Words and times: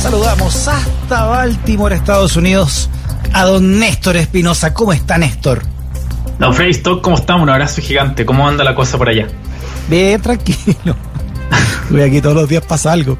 Saludamos 0.00 0.68
hasta 0.68 1.24
Baltimore, 1.24 1.94
Estados 1.94 2.36
Unidos, 2.36 2.88
a 3.32 3.44
don 3.44 3.78
Néstor 3.78 4.16
Espinosa. 4.16 4.74
¿Cómo 4.74 4.92
está 4.92 5.16
Néstor? 5.18 5.62
Don 6.38 6.52
Freddy 6.54 6.72
Stock, 6.72 7.02
¿cómo 7.02 7.16
estamos? 7.16 7.42
Un 7.44 7.50
abrazo 7.50 7.80
gigante. 7.80 8.26
¿Cómo 8.26 8.48
anda 8.48 8.64
la 8.64 8.74
cosa 8.74 8.98
por 8.98 9.08
allá? 9.08 9.28
Bien, 9.88 10.20
tranquilo. 10.20 10.96
Voy 11.90 12.02
aquí 12.02 12.20
todos 12.20 12.34
los 12.34 12.48
días 12.48 12.64
pasa 12.66 12.92
algo. 12.92 13.16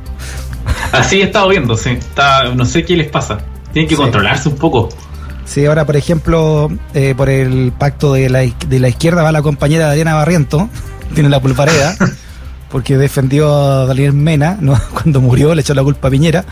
Así 0.93 1.21
he 1.21 1.25
estado 1.25 1.49
viendo, 1.49 1.77
sí. 1.77 1.91
Está, 1.91 2.45
no 2.55 2.65
sé 2.65 2.85
qué 2.85 2.97
les 2.97 3.09
pasa. 3.09 3.39
Tienen 3.73 3.89
que 3.89 3.95
Sí. 3.95 4.01
controlarse 4.01 4.49
un 4.49 4.57
poco. 4.57 4.89
Sí, 5.45 5.65
ahora, 5.67 5.85
por 5.87 5.97
ejemplo, 5.97 6.69
eh, 6.95 7.15
por 7.17 7.29
el 7.29 7.73
pacto 7.79 8.13
de 8.15 8.29
la, 8.29 8.41
de 8.41 8.79
la 8.81 8.89
izquierda 8.89 9.23
va 9.23 9.33
la 9.33 9.43
compañera 9.43 9.89
Adriana 9.91 10.15
Barriento, 10.15 10.69
tiene 11.15 11.29
la 11.29 11.41
pulpareda, 11.41 11.97
porque 12.73 12.97
defendió 12.97 13.55
a 13.55 13.87
Daniel 13.87 14.15
Mena, 14.15 14.57
¿no? 14.61 14.81
cuando 14.93 15.21
murió 15.21 15.55
le 15.55 15.61
echó 15.61 15.75
la 15.75 15.83
culpa 15.85 16.09
a 16.09 16.11
Piñera, 16.11 16.45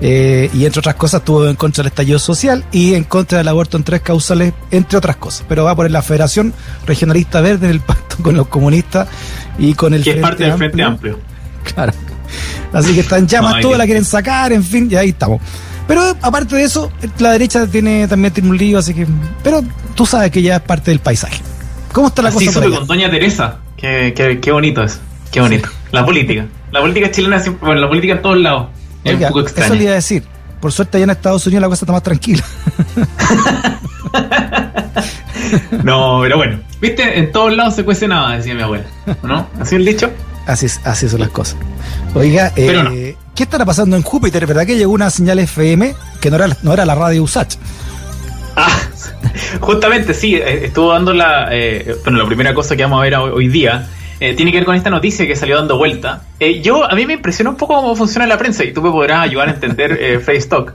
eh, 0.00 0.48
y 0.54 0.64
entre 0.64 0.78
otras 0.80 0.94
cosas 0.94 1.20
estuvo 1.20 1.46
en 1.46 1.56
contra 1.56 1.82
del 1.82 1.88
estallido 1.90 2.18
social 2.18 2.64
y 2.72 2.94
en 2.94 3.04
contra 3.04 3.38
del 3.38 3.48
aborto 3.48 3.76
en 3.76 3.84
tres 3.84 4.00
causales, 4.00 4.52
entre 4.70 4.96
otras 4.96 5.16
cosas. 5.16 5.44
Pero 5.48 5.64
va 5.64 5.76
por 5.76 5.90
la 5.90 6.02
Federación 6.02 6.54
Regionalista 6.86 7.40
Verde 7.40 7.66
en 7.66 7.72
el 7.72 7.80
pacto 7.80 8.16
con 8.22 8.36
los 8.36 8.48
comunistas 8.48 9.08
y 9.58 9.74
con 9.74 9.94
el 9.94 10.02
Que 10.02 10.12
es 10.12 10.16
parte 10.18 10.44
del 10.44 10.54
Frente 10.54 10.82
Amplio. 10.82 11.18
Claro. 11.74 11.92
Así 12.72 12.94
que 12.94 13.00
están 13.00 13.26
llamas, 13.26 13.56
No, 13.56 13.60
todos 13.60 13.74
que- 13.74 13.78
la 13.78 13.84
quieren 13.84 14.04
sacar, 14.04 14.52
en 14.52 14.64
fin, 14.64 14.88
y 14.90 14.94
ahí 14.96 15.10
estamos. 15.10 15.40
Pero 15.86 16.02
aparte 16.22 16.56
de 16.56 16.62
eso, 16.62 16.90
la 17.18 17.32
derecha 17.32 17.66
tiene 17.66 18.06
también 18.08 18.32
tiene 18.32 18.48
un 18.50 18.56
lío, 18.56 18.78
así 18.78 18.94
que. 18.94 19.06
Pero 19.42 19.62
tú 19.94 20.06
sabes 20.06 20.30
que 20.30 20.40
ya 20.40 20.56
es 20.56 20.62
parte 20.62 20.90
del 20.90 21.00
paisaje. 21.00 21.40
¿Cómo 21.92 22.08
está 22.08 22.22
la 22.22 22.28
Así 22.28 22.46
cosa 22.46 22.60
con 22.60 22.86
Doña 22.86 23.10
Teresa. 23.10 23.58
Qué, 23.76 24.12
qué, 24.14 24.38
qué 24.40 24.52
bonito 24.52 24.82
es. 24.82 24.98
Qué 25.30 25.40
bonito. 25.40 25.68
La 25.92 26.04
política. 26.04 26.46
La 26.72 26.80
política 26.80 27.10
chilena 27.10 27.38
siempre. 27.40 27.64
Bueno, 27.66 27.80
la 27.80 27.88
política 27.88 28.14
en 28.14 28.22
todos 28.22 28.38
lados. 28.38 28.68
Es 29.04 29.14
Oiga, 29.14 29.28
un 29.28 29.32
poco 29.34 29.46
eso 29.46 29.54
le 29.56 29.60
extraña. 29.60 29.82
iba 29.82 29.92
a 29.92 29.94
decir. 29.94 30.22
Por 30.60 30.72
suerte 30.72 30.96
allá 30.96 31.04
en 31.04 31.10
Estados 31.10 31.46
Unidos 31.46 31.62
la 31.62 31.68
cosa 31.68 31.84
está 31.84 31.92
más 31.92 32.02
tranquila. 32.02 32.42
No, 35.82 36.18
pero 36.22 36.36
bueno. 36.36 36.58
Viste, 36.80 37.18
en 37.18 37.32
todos 37.32 37.54
lados 37.56 37.74
se 37.74 37.84
cuece 37.84 38.06
nada, 38.08 38.36
decía 38.36 38.54
mi 38.54 38.62
abuela. 38.62 38.84
¿No? 39.22 39.48
¿Así 39.60 39.76
el 39.76 39.84
dicho? 39.84 40.10
Así, 40.46 40.66
es- 40.66 40.80
así 40.84 41.08
son 41.08 41.20
las 41.20 41.30
cosas. 41.30 41.56
Oiga, 42.14 42.52
eh, 42.56 42.72
no. 42.82 42.90
¿qué 43.34 43.42
estará 43.44 43.64
pasando 43.64 43.96
en 43.96 44.02
Júpiter? 44.02 44.46
¿Verdad 44.46 44.66
que 44.66 44.76
llegó 44.76 44.92
una 44.92 45.10
señal 45.10 45.38
FM 45.38 45.94
que 46.20 46.30
no 46.30 46.36
era, 46.36 46.48
no 46.62 46.72
era 46.72 46.84
la 46.84 46.94
radio 46.94 47.22
USACH? 47.22 47.56
Ah, 48.56 48.68
justamente 49.60 50.12
sí, 50.14 50.34
eh, 50.36 50.66
estuvo 50.66 50.92
dando 50.92 51.12
la. 51.14 51.48
eh, 51.52 51.96
bueno, 52.04 52.18
la 52.18 52.26
primera 52.26 52.54
cosa 52.54 52.76
que 52.76 52.82
vamos 52.82 52.98
a 53.00 53.02
ver 53.02 53.14
hoy 53.14 53.48
día 53.48 53.88
eh, 54.20 54.34
tiene 54.34 54.50
que 54.50 54.58
ver 54.58 54.64
con 54.66 54.74
esta 54.74 54.90
noticia 54.90 55.26
que 55.26 55.36
salió 55.36 55.56
dando 55.56 55.76
vuelta. 55.78 56.22
Eh, 56.40 56.60
yo, 56.60 56.84
a 56.90 56.94
mí 56.94 57.06
me 57.06 57.14
impresiona 57.14 57.50
un 57.50 57.56
poco 57.56 57.76
cómo 57.76 57.94
funciona 57.96 58.26
la 58.26 58.36
prensa 58.38 58.64
y 58.64 58.72
tú 58.72 58.82
me 58.82 58.90
podrás 58.90 59.20
ayudar 59.24 59.48
a 59.48 59.52
entender, 59.52 59.98
eh, 60.00 60.18
Freddy 60.24 60.38
Stock, 60.38 60.74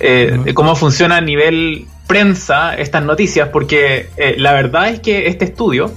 eh, 0.00 0.52
cómo 0.54 0.74
funciona 0.76 1.16
a 1.16 1.20
nivel 1.20 1.86
prensa 2.06 2.74
estas 2.74 3.02
noticias, 3.04 3.48
porque 3.50 4.08
eh, 4.16 4.34
la 4.38 4.52
verdad 4.54 4.88
es 4.88 5.00
que 5.00 5.26
este 5.26 5.44
estudio, 5.44 5.92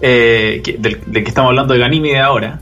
eh, 0.00 0.60
que- 0.64 0.76
del, 0.78 0.98
del 1.06 1.22
que 1.22 1.28
estamos 1.28 1.50
hablando 1.50 1.74
de 1.74 1.80
Ganímide 1.80 2.18
ahora, 2.20 2.60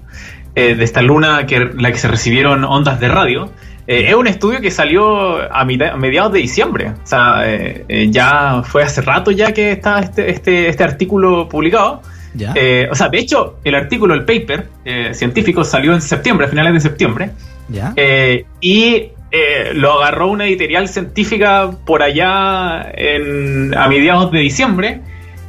de 0.52 0.84
esta 0.84 1.00
luna 1.00 1.46
que 1.46 1.70
la 1.78 1.90
que 1.90 1.96
se 1.98 2.06
recibieron 2.08 2.64
ondas 2.64 3.00
de 3.00 3.08
radio, 3.08 3.50
es 3.86 4.12
un 4.14 4.26
estudio 4.26 4.60
que 4.60 4.70
salió 4.70 5.36
a, 5.50 5.64
mitad- 5.64 5.92
a 5.92 5.96
mediados 5.96 6.32
de 6.34 6.40
diciembre. 6.40 6.90
O 7.02 7.06
sea, 7.06 7.42
ya 7.88 8.62
fue 8.64 8.82
hace 8.82 9.00
rato 9.00 9.30
ya 9.30 9.52
que 9.54 9.72
está 9.72 10.00
este, 10.00 10.30
este, 10.30 10.69
este 10.69 10.84
artículo 10.84 11.48
publicado. 11.48 12.02
¿Ya? 12.34 12.52
Eh, 12.54 12.88
o 12.91 12.94
sea, 12.94 13.08
de 13.08 13.18
hecho, 13.18 13.58
el 13.64 13.74
artículo, 13.74 14.14
el 14.14 14.24
paper 14.24 14.68
eh, 14.84 15.14
científico 15.14 15.64
salió 15.64 15.92
en 15.94 16.00
septiembre, 16.00 16.46
a 16.46 16.48
finales 16.48 16.72
de 16.74 16.80
septiembre. 16.80 17.30
¿Ya? 17.68 17.92
Eh, 17.96 18.44
y 18.60 19.08
eh, 19.32 19.72
lo 19.74 20.00
agarró 20.00 20.28
una 20.28 20.44
editorial 20.46 20.88
científica 20.88 21.70
por 21.86 22.02
allá 22.02 22.90
en, 22.94 23.76
a 23.76 23.88
mediados 23.88 24.30
de 24.32 24.40
diciembre. 24.40 25.00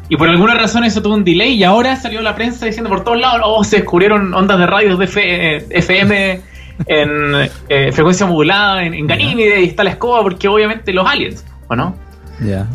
Y 0.10 0.18
por 0.18 0.28
alguna 0.28 0.56
razón 0.56 0.84
eso 0.84 1.02
tuvo 1.02 1.14
un 1.16 1.24
delay 1.24 1.54
y 1.54 1.64
ahora 1.64 1.96
salió 1.96 2.22
la 2.22 2.36
prensa 2.36 2.66
diciendo 2.66 2.90
por 2.90 3.04
todos 3.04 3.20
lados, 3.20 3.42
oh, 3.46 3.64
se 3.64 3.78
descubrieron 3.78 4.34
ondas 4.34 4.60
de 4.60 4.68
radios 4.68 5.00
de 5.00 5.06
F- 5.06 5.22
eh, 5.58 5.66
FM 5.70 6.42
en 6.88 7.94
frecuencia 7.94 8.26
modulada 8.26 8.84
en, 8.84 8.94
en 8.94 9.08
Ganímide 9.08 9.62
y 9.62 9.66
está 9.66 9.84
la 9.84 9.92
escoba 9.92 10.22
porque 10.24 10.48
obviamente 10.48 10.92
los 10.92 11.08
aliens, 11.08 11.46
¿o 11.68 11.76
no? 11.76 11.96
¿Ya? 12.44 12.68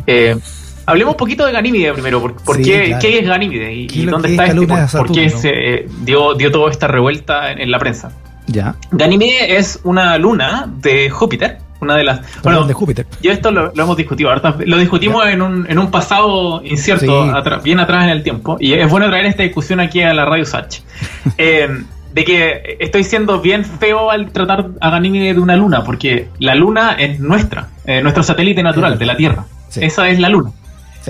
Hablemos 0.87 1.13
un 1.13 1.17
poquito 1.17 1.45
de 1.45 1.51
Ganímide 1.51 1.93
primero, 1.93 2.19
por, 2.19 2.33
por 2.35 2.55
Sí, 2.57 2.63
qué, 2.63 2.85
claro. 2.87 2.99
qué 3.01 3.19
es 3.19 3.27
Ganímide 3.27 3.73
y, 3.73 3.87
¿Qué 3.87 3.99
y 3.99 4.05
es 4.05 4.11
dónde 4.11 4.27
es 4.29 4.31
está 4.31 4.45
esta 4.45 4.83
este, 4.85 4.97
por, 4.97 5.11
qué 5.11 5.29
se 5.29 5.49
eh, 5.51 5.87
dio, 6.01 6.33
dio 6.33 6.51
toda 6.51 6.71
esta 6.71 6.87
revuelta 6.87 7.51
en- 7.51 7.61
en 7.61 7.69
la 7.71 7.77
prensa. 7.77 8.11
¿Ya? 8.47 8.75
Ganímide 8.91 9.57
es 9.57 9.79
una 9.83 10.17
luna 10.17 10.67
de 10.81 11.09
Júpiter, 11.09 11.57
una 11.81 11.95
de 11.95 12.03
las... 12.05 12.19
Perdón, 12.41 12.67
de 12.67 12.73
Júpiter. 12.73 13.05
Ya 13.21 13.33
esto 13.33 13.51
lo, 13.51 13.71
lo 13.75 13.83
hemos 13.83 13.97
discutido, 13.97 14.31
lo 14.65 14.77
discutimos 14.77 15.27
en 15.27 15.41
un, 15.41 15.67
en 15.69 15.77
un 15.77 15.91
pasado 15.91 16.61
incierto, 16.63 17.25
Sí. 17.25 17.51
bien 17.63 17.79
atrás 17.79 18.03
en 18.05 18.09
el 18.09 18.23
tiempo, 18.23 18.57
y 18.59 18.73
es 18.73 18.89
bueno 18.89 19.07
traer 19.09 19.25
esta 19.27 19.43
discusión 19.43 19.79
aquí 19.81 20.01
a 20.01 20.13
la 20.13 20.25
Radio 20.25 20.45
Sach. 20.45 20.79
Eh, 21.37 21.67
de 22.13 22.23
que 22.23 22.77
estoy 22.79 23.03
siendo 23.03 23.41
bien 23.41 23.63
feo 23.63 24.09
al 24.09 24.31
tratar 24.31 24.69
a 24.79 24.89
Ganímide 24.89 25.33
de 25.35 25.39
una 25.39 25.55
luna, 25.55 25.83
porque 25.83 26.29
la 26.39 26.55
luna 26.55 26.93
es 26.97 27.19
nuestra, 27.19 27.67
eh, 27.85 28.01
nuestro 28.01 28.23
satélite 28.23 28.63
natural 28.63 28.97
de 28.97 29.05
la 29.05 29.15
Tierra. 29.15 29.45
Sí. 29.69 29.81
Esa 29.83 30.09
es 30.09 30.17
la 30.19 30.29
luna. 30.29 30.51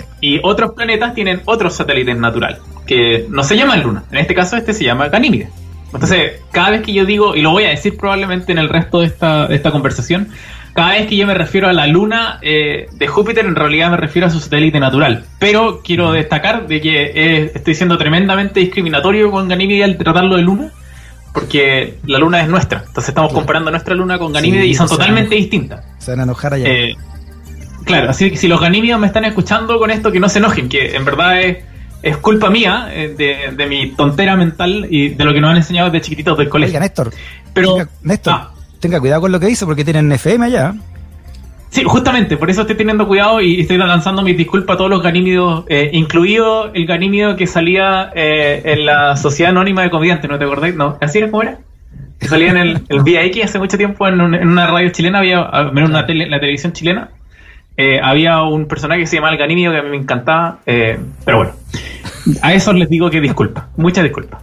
Sí. 0.01 0.07
Y 0.21 0.39
otros 0.43 0.71
planetas 0.71 1.13
tienen 1.13 1.41
otros 1.45 1.75
satélites 1.75 2.17
naturales, 2.17 2.59
que 2.85 3.25
no 3.29 3.43
se 3.43 3.57
llaman 3.57 3.83
luna. 3.83 4.03
En 4.11 4.19
este 4.19 4.33
caso, 4.33 4.57
este 4.57 4.73
se 4.73 4.83
llama 4.83 5.09
Ganímide. 5.09 5.49
Entonces, 5.93 6.41
cada 6.51 6.71
vez 6.71 6.81
que 6.81 6.93
yo 6.93 7.05
digo, 7.05 7.35
y 7.35 7.41
lo 7.41 7.51
voy 7.51 7.63
a 7.63 7.69
decir 7.69 7.97
probablemente 7.97 8.51
en 8.51 8.57
el 8.57 8.69
resto 8.69 8.99
de 8.99 9.07
esta, 9.07 9.47
de 9.47 9.55
esta 9.55 9.71
conversación, 9.71 10.29
cada 10.77 10.91
vez 10.91 11.07
que 11.07 11.15
yo 11.15 11.25
me 11.25 11.33
refiero 11.33 11.67
a 11.67 11.73
la 11.73 11.87
luna 11.87 12.37
eh, 12.43 12.87
de 12.93 13.07
Júpiter, 13.07 13.45
en 13.45 13.55
realidad 13.55 13.89
me 13.89 13.97
refiero 13.97 14.27
a 14.27 14.29
su 14.29 14.39
satélite 14.39 14.79
natural. 14.79 15.25
Pero 15.39 15.81
quiero 15.83 16.11
destacar 16.11 16.67
de 16.67 16.81
que 16.81 17.11
eh, 17.15 17.51
estoy 17.55 17.73
siendo 17.73 17.97
tremendamente 17.97 18.59
discriminatorio 18.59 19.31
con 19.31 19.47
Ganímide 19.47 19.83
al 19.83 19.97
tratarlo 19.97 20.35
de 20.35 20.43
luna, 20.43 20.71
porque 21.33 21.97
la 22.05 22.19
luna 22.19 22.43
es 22.43 22.47
nuestra. 22.47 22.83
Entonces 22.85 23.09
estamos 23.09 23.33
comparando 23.33 23.71
nuestra 23.71 23.95
luna 23.95 24.19
con 24.19 24.31
Ganímide 24.31 24.63
Sí, 24.63 24.69
y 24.69 24.75
son 24.75 24.87
totalmente 24.87 25.33
distintas. 25.33 25.83
Se 25.97 26.11
van 26.11 26.19
a 26.19 26.23
enojar 26.23 26.53
allá. 26.53 26.67
Eh, 26.69 26.95
claro, 27.87 28.09
así 28.11 28.29
que 28.29 28.37
si 28.37 28.47
los 28.47 28.61
ganímidos 28.61 28.99
me 28.99 29.07
están 29.07 29.25
escuchando 29.25 29.79
con 29.79 29.89
esto, 29.89 30.11
que 30.11 30.19
no 30.19 30.29
se 30.29 30.37
enojen, 30.39 30.69
que 30.69 30.95
en 30.95 31.03
verdad 31.05 31.41
es, 31.41 31.57
es 32.03 32.17
culpa 32.17 32.49
mía, 32.51 32.89
eh, 32.91 33.15
de, 33.17 33.55
de 33.55 33.65
mi 33.67 33.91
tontera 33.95 34.35
mental 34.35 34.85
y 34.89 35.09
de 35.09 35.25
lo 35.25 35.33
que 35.33 35.41
nos 35.41 35.49
han 35.51 35.57
enseñado 35.57 35.89
desde 35.89 36.03
chiquititos 36.05 36.37
del 36.37 36.45
Oiga, 36.47 36.51
colegio. 36.51 36.79
Néstor. 36.79 37.11
Pero, 37.53 37.73
tenga, 37.73 37.89
Néstor, 38.03 38.33
ah, 38.35 38.51
tenga 38.79 38.99
cuidado 38.99 39.21
con 39.21 39.31
lo 39.31 39.39
que 39.39 39.47
dice 39.47 39.65
porque 39.65 39.83
tienen 39.83 40.11
FM 40.11 40.45
allá. 40.45 40.75
sí, 41.71 41.83
justamente, 41.83 42.37
por 42.37 42.49
eso 42.49 42.61
estoy 42.61 42.75
teniendo 42.77 43.07
cuidado 43.07 43.41
y 43.41 43.61
estoy 43.61 43.77
lanzando 43.77 44.21
mis 44.21 44.37
disculpas 44.37 44.75
a 44.75 44.77
todos 44.77 44.89
los 44.89 45.01
ganímidos, 45.01 45.65
eh, 45.67 45.89
incluido 45.93 46.71
el 46.73 46.85
ganímido 46.85 47.35
que 47.35 47.47
salía 47.47 48.11
eh, 48.15 48.61
en 48.65 48.85
la 48.85 49.15
Sociedad 49.17 49.51
Anónima 49.51 49.81
de 49.81 49.89
Comediantes, 49.89 50.29
¿no 50.29 50.37
te 50.37 50.45
acordáis? 50.45 50.75
¿No? 50.75 50.97
¿Así 51.01 51.17
era 51.17 51.29
como 51.31 51.43
era? 51.43 51.57
Que 52.19 52.27
salía 52.27 52.49
en 52.51 52.57
el, 52.57 52.81
el 52.89 53.01
VIX 53.03 53.43
hace 53.45 53.59
mucho 53.59 53.77
tiempo 53.77 54.07
en, 54.07 54.19
un- 54.21 54.33
en 54.35 54.47
una 54.47 54.65
radio 54.67 54.89
chilena, 54.89 55.19
había, 55.19 55.47
menos 55.73 55.89
una 55.89 56.05
tele, 56.05 56.27
la 56.27 56.39
televisión 56.39 56.73
chilena, 56.73 57.09
eh, 57.77 57.99
había 58.03 58.41
un 58.41 58.67
personaje 58.67 59.01
que 59.01 59.07
se 59.07 59.15
llamaba 59.17 59.33
el 59.33 59.39
Ganímido 59.39 59.71
que 59.71 59.77
a 59.77 59.83
mí 59.83 59.89
me 59.89 59.97
encantaba, 59.97 60.59
eh, 60.65 60.99
pero 61.23 61.37
bueno, 61.37 61.53
a 62.41 62.53
esos 62.53 62.75
les 62.75 62.89
digo 62.89 63.09
que 63.09 63.21
disculpa, 63.21 63.69
muchas 63.77 64.03
disculpas. 64.03 64.41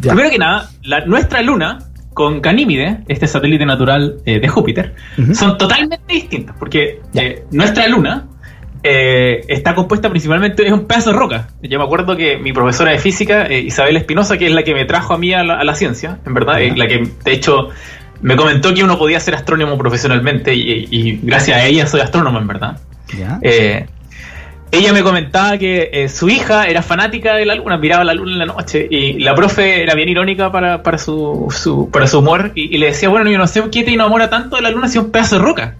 Ya. 0.00 0.12
Primero 0.12 0.30
que 0.30 0.38
nada, 0.38 0.70
la, 0.82 1.04
nuestra 1.06 1.42
luna 1.42 1.78
con 2.12 2.40
Ganímide, 2.40 3.00
este 3.08 3.26
satélite 3.26 3.66
natural 3.66 4.16
eh, 4.24 4.40
de 4.40 4.48
Júpiter, 4.48 4.94
son 5.32 5.58
totalmente 5.58 6.12
distintas, 6.12 6.56
porque 6.58 7.00
eh, 7.14 7.44
nuestra 7.50 7.86
luna 7.88 8.26
eh, 8.86 9.42
está 9.48 9.74
compuesta 9.74 10.10
principalmente, 10.10 10.66
es 10.66 10.72
un 10.72 10.86
pedazo 10.86 11.10
de 11.10 11.16
roca. 11.16 11.48
Yo 11.62 11.78
me 11.78 11.84
acuerdo 11.86 12.16
que 12.16 12.36
mi 12.36 12.52
profesora 12.52 12.90
de 12.90 12.98
física, 12.98 13.46
eh, 13.46 13.60
Isabel 13.60 13.96
Espinosa, 13.96 14.36
que 14.36 14.46
es 14.46 14.52
la 14.52 14.62
que 14.62 14.74
me 14.74 14.84
trajo 14.84 15.14
a 15.14 15.18
mí 15.18 15.32
a 15.32 15.42
la, 15.42 15.54
a 15.54 15.64
la 15.64 15.74
ciencia, 15.74 16.18
en 16.26 16.34
verdad, 16.34 16.60
eh, 16.60 16.74
la 16.76 16.86
que 16.86 17.08
de 17.24 17.32
hecho 17.32 17.70
me 18.20 18.36
comentó 18.36 18.72
que 18.72 18.82
uno 18.82 18.98
podía 18.98 19.20
ser 19.20 19.34
astrónomo 19.34 19.76
profesionalmente 19.78 20.54
y, 20.54 20.88
y 20.90 21.20
gracias 21.22 21.58
a 21.58 21.66
ella 21.66 21.86
soy 21.86 22.00
astrónomo, 22.00 22.38
en 22.38 22.46
verdad. 22.46 22.78
¿Ya? 23.16 23.38
Eh, 23.42 23.86
ella 24.74 24.92
me 24.92 25.04
comentaba 25.04 25.56
que 25.56 25.90
eh, 25.92 26.08
su 26.08 26.28
hija 26.28 26.66
era 26.66 26.82
fanática 26.82 27.34
de 27.34 27.46
la 27.46 27.54
luna, 27.54 27.78
miraba 27.78 28.02
la 28.02 28.12
luna 28.12 28.32
en 28.32 28.38
la 28.40 28.46
noche 28.46 28.86
y 28.90 29.20
la 29.20 29.34
profe 29.34 29.82
era 29.82 29.94
bien 29.94 30.08
irónica 30.08 30.50
para, 30.50 30.82
para, 30.82 30.98
su, 30.98 31.46
su 31.50 31.90
para 31.90 32.08
su 32.08 32.18
humor 32.18 32.50
y, 32.56 32.76
le 32.78 32.86
decía, 32.86 33.08
bueno, 33.08 33.30
yo 33.30 33.38
no 33.38 33.46
sé 33.46 33.62
qué 33.70 33.84
te 33.84 33.92
enamora 33.92 34.28
tanto 34.30 34.56
de 34.56 34.62
la 34.62 34.70
luna 34.70 34.88
si 34.88 34.98
es 34.98 35.04
un 35.04 35.12
pedazo 35.12 35.38
de 35.38 35.42
roca. 35.42 35.76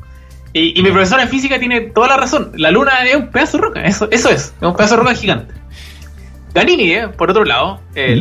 Y, 0.52 0.80
mi 0.80 0.90
profesora 0.92 1.24
de 1.24 1.28
física 1.28 1.58
tiene 1.58 1.80
toda 1.80 2.06
la 2.06 2.16
razón, 2.16 2.52
la 2.54 2.70
luna 2.70 2.92
es 3.04 3.16
un 3.16 3.32
pedazo 3.32 3.56
de 3.56 3.64
roca, 3.64 3.84
eso, 3.84 4.06
eso 4.12 4.30
es, 4.30 4.54
es 4.60 4.62
un 4.62 4.76
pedazo 4.76 4.94
de 4.94 5.00
roca 5.02 5.14
gigante. 5.16 5.54
Ganymede, 6.54 7.08
por 7.08 7.30
otro 7.30 7.44
lado, 7.44 7.80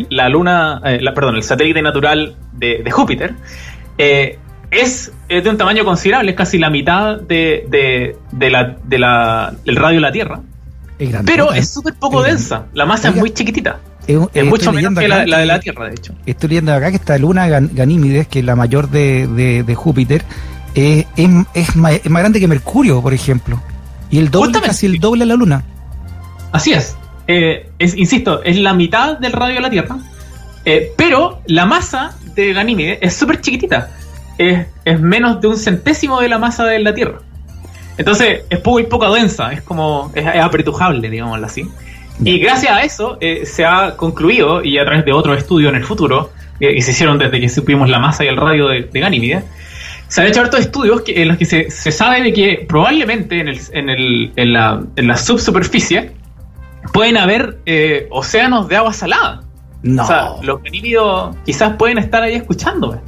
la 0.09 0.27
luna, 0.29 0.81
eh, 0.85 0.97
la, 0.99 1.13
perdón, 1.13 1.35
el 1.35 1.43
satélite 1.43 1.83
natural 1.83 2.35
de, 2.53 2.81
de 2.83 2.89
Júpiter, 2.89 3.35
eh, 3.97 4.37
es, 4.71 5.11
de 5.29 5.49
un 5.49 5.57
tamaño 5.57 5.85
considerable, 5.85 6.31
es 6.31 6.37
casi 6.37 6.57
la 6.57 6.69
mitad 6.69 7.19
de, 7.19 7.65
de, 7.69 8.17
de 8.31 8.49
la, 8.49 8.77
de 8.83 8.99
la, 8.99 9.53
del 9.65 9.75
radio 9.75 9.95
de 9.95 10.01
la 10.01 10.11
Tierra. 10.11 10.41
pero 11.25 11.53
es 11.53 11.69
súper 11.69 11.93
poco 11.95 12.23
densa, 12.23 12.65
la 12.73 12.85
masa 12.85 13.09
es 13.09 13.15
muy 13.15 13.31
chiquitita. 13.31 13.79
Es, 14.07 14.45
mucho 14.45 14.73
menos 14.73 14.99
que 14.99 15.07
la, 15.07 15.19
de 15.21 15.45
la 15.45 15.59
Tierra, 15.59 15.87
de 15.87 15.93
hecho. 15.93 16.13
Estoy 16.25 16.49
leyendo 16.49 16.73
acá 16.73 16.89
que 16.89 16.97
esta 16.97 17.17
luna 17.17 17.47
Ganímedes, 17.47 18.27
que 18.27 18.39
es 18.39 18.45
la 18.45 18.55
mayor 18.55 18.89
de, 18.89 19.27
de, 19.63 19.75
Júpiter, 19.75 20.23
es, 20.75 21.05
es, 21.15 21.75
más, 21.75 22.01
grande 22.03 22.39
que 22.39 22.47
Mercurio, 22.47 23.01
por 23.01 23.13
ejemplo. 23.13 23.61
Y 24.09 24.19
el 24.19 24.29
doble, 24.29 24.59
casi 24.61 24.85
el 24.85 24.99
doble 24.99 25.21
de 25.21 25.25
la 25.27 25.35
luna. 25.35 25.63
Así 26.51 26.73
es. 26.73 26.95
Eh, 27.27 27.69
es. 27.79 27.95
Insisto, 27.95 28.43
es 28.43 28.57
la 28.57 28.73
mitad 28.73 29.17
del 29.17 29.31
radio 29.31 29.55
de 29.55 29.61
la 29.61 29.69
Tierra. 29.69 29.97
Eh, 30.65 30.93
pero 30.97 31.41
la 31.47 31.65
masa 31.65 32.15
de 32.35 32.53
Ganímedes 32.53 32.99
es 33.01 33.15
súper 33.15 33.41
chiquitita 33.41 33.89
es, 34.37 34.99
menos 34.99 35.41
de 35.41 35.47
un 35.47 35.57
centésimo 35.57 36.19
de 36.21 36.29
la 36.29 36.37
masa 36.37 36.65
de 36.65 36.79
la 36.79 36.93
Tierra. 36.93 37.19
Entonces 37.97 38.41
es 38.49 38.65
muy 38.65 38.83
poco 38.83 39.13
densa, 39.13 39.53
es 39.53 39.61
como 39.61 40.11
es, 40.15 40.25
apretujable, 40.25 41.09
digámoslo 41.09 41.45
así. 41.45 41.69
Y 42.23 42.39
gracias 42.39 42.71
a 42.71 42.81
eso 42.81 43.17
eh, 43.21 43.45
se 43.45 43.65
ha 43.65 43.95
concluido, 43.95 44.63
y 44.63 44.77
a 44.77 44.85
través 44.85 45.05
de 45.05 45.13
otro 45.13 45.33
estudio 45.33 45.69
en 45.69 45.75
el 45.75 45.83
futuro, 45.83 46.31
que 46.59 46.81
se 46.81 46.91
hicieron 46.91 47.17
desde 47.17 47.39
que 47.39 47.49
supimos 47.49 47.89
la 47.89 47.99
masa 47.99 48.23
y 48.23 48.27
el 48.27 48.37
radio 48.37 48.67
de, 48.67 48.83
de 48.83 48.99
Ganímide, 48.99 49.43
se 50.07 50.21
han 50.21 50.27
hecho 50.27 50.41
hartos 50.41 50.59
estudios 50.59 51.01
que, 51.01 51.21
en 51.21 51.27
los 51.27 51.37
que 51.37 51.45
se, 51.45 51.69
sabe 51.69 52.21
de 52.21 52.33
que 52.33 52.65
probablemente 52.67 53.39
en, 53.39 53.47
el, 53.47 53.59
en, 53.71 53.89
el, 53.89 54.31
en, 54.35 54.53
la, 54.53 54.83
en 54.95 55.07
la 55.07 55.17
subsuperficie 55.17 56.11
pueden 56.93 57.17
haber 57.17 57.57
eh, 57.65 58.07
océanos 58.11 58.67
de 58.67 58.75
agua 58.75 58.93
salada. 58.93 59.41
O 59.85 60.05
sea, 60.05 60.29
los 60.41 60.63
ganímidos 60.63 61.35
quizás 61.45 61.75
pueden 61.75 61.97
estar 61.97 62.23
ahí 62.23 62.35
escuchando 62.35 63.01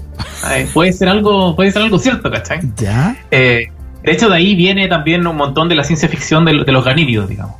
puede 0.74 0.94
ser 0.94 1.10
algo, 1.10 1.56
puede 1.56 1.72
ser 1.72 1.84
algo 1.84 2.00
cierto, 2.00 2.32
¿cachai? 2.32 2.60
Ya. 2.78 3.16
Eh, 3.32 3.68
de 4.04 4.12
hecho, 4.12 4.30
de 4.30 4.36
ahí 4.36 4.56
viene 4.56 4.88
también 4.88 5.26
un 5.26 5.36
montón 5.36 5.70
de 5.70 5.76
la 5.76 5.84
ciencia 5.84 6.08
ficción 6.08 6.46
de, 6.46 6.54
los 6.54 6.86
ganímidos, 6.86 7.28
digamos. 7.28 7.56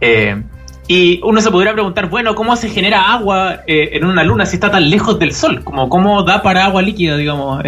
Eh, 0.00 0.42
y 0.88 1.20
uno 1.24 1.40
se 1.40 1.50
podría 1.50 1.72
preguntar, 1.72 2.08
bueno, 2.08 2.34
¿cómo 2.34 2.54
se 2.56 2.68
genera 2.68 3.12
agua 3.12 3.62
eh, 3.66 3.90
en 3.92 4.04
una 4.04 4.22
luna 4.22 4.46
si 4.46 4.56
está 4.56 4.70
tan 4.70 4.88
lejos 4.88 5.18
del 5.18 5.32
Sol? 5.32 5.62
Como, 5.64 5.88
¿Cómo 5.88 6.22
da 6.22 6.42
para 6.42 6.64
agua 6.64 6.82
líquida, 6.82 7.16
digamos, 7.16 7.62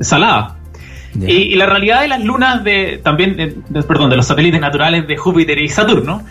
salada? 0.00 0.56
Y, 1.14 1.54
la 1.56 1.66
realidad 1.66 2.00
de 2.00 2.08
las 2.08 2.24
lunas 2.24 2.64
de 2.64 2.98
también, 3.02 3.62
perdón, 3.86 4.08
de 4.08 4.16
los 4.16 4.26
satélites 4.26 4.60
naturales 4.60 5.06
de 5.06 5.16
Júpiter 5.16 5.58
y 5.58 5.68
Saturno, 5.68 6.24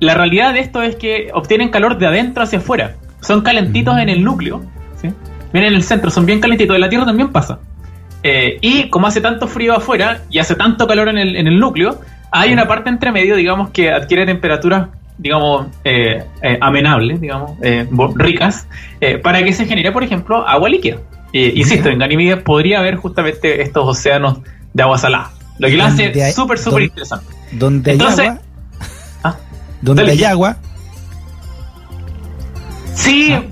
la 0.00 0.14
realidad 0.14 0.52
de 0.54 0.60
esto 0.60 0.82
es 0.82 0.96
que 0.96 1.30
obtienen 1.32 1.70
calor 1.70 1.98
de 1.98 2.06
adentro 2.06 2.42
hacia 2.42 2.58
afuera. 2.58 2.96
Son 3.20 3.42
calentitos 3.42 3.98
en 3.98 4.08
el 4.08 4.22
núcleo, 4.22 4.62
¿sí? 5.00 5.08
vienen 5.52 5.72
en 5.72 5.76
el 5.76 5.82
centro, 5.82 6.10
son 6.10 6.26
bien 6.26 6.40
calentitos. 6.40 6.74
En 6.74 6.80
la 6.80 6.88
Tierra 6.88 7.06
también 7.06 7.30
pasa. 7.30 7.58
Eh, 8.22 8.58
y 8.60 8.88
como 8.88 9.06
hace 9.06 9.20
tanto 9.20 9.46
frío 9.46 9.74
afuera 9.74 10.22
y 10.30 10.38
hace 10.38 10.54
tanto 10.54 10.86
calor 10.86 11.08
en 11.08 11.18
el, 11.18 11.36
en 11.36 11.46
el 11.46 11.58
núcleo, 11.58 12.00
hay 12.30 12.52
una 12.52 12.66
parte 12.66 12.90
entre 12.90 13.12
medio, 13.12 13.36
digamos, 13.36 13.70
que 13.70 13.90
adquiere 13.90 14.26
temperaturas, 14.26 14.88
digamos, 15.16 15.68
eh, 15.84 16.24
eh, 16.42 16.58
amenables, 16.60 17.20
digamos, 17.20 17.52
ricas, 18.16 18.66
para 19.22 19.42
que 19.42 19.52
se 19.52 19.64
genere, 19.64 19.92
por 19.92 20.02
ejemplo, 20.02 20.46
agua 20.46 20.68
líquida. 20.68 20.98
insisto, 21.32 21.88
en 21.88 21.98
Ganímedes 21.98 22.42
podría 22.42 22.80
haber 22.80 22.96
justamente 22.96 23.62
estos 23.62 23.86
océanos 23.86 24.40
de 24.72 24.82
agua 24.82 24.98
salada. 24.98 25.30
Lo 25.58 25.68
que 25.68 25.76
lo 25.76 25.84
hace 25.84 26.32
súper, 26.32 26.58
súper 26.58 26.82
interesante. 26.82 27.26
Donde 27.52 27.92
hay 27.92 28.00
agua. 28.00 28.40
Donde 29.80 30.10
hay 30.10 30.24
agua. 30.24 30.56
Sí, 32.94 33.32
ah. 33.32 33.42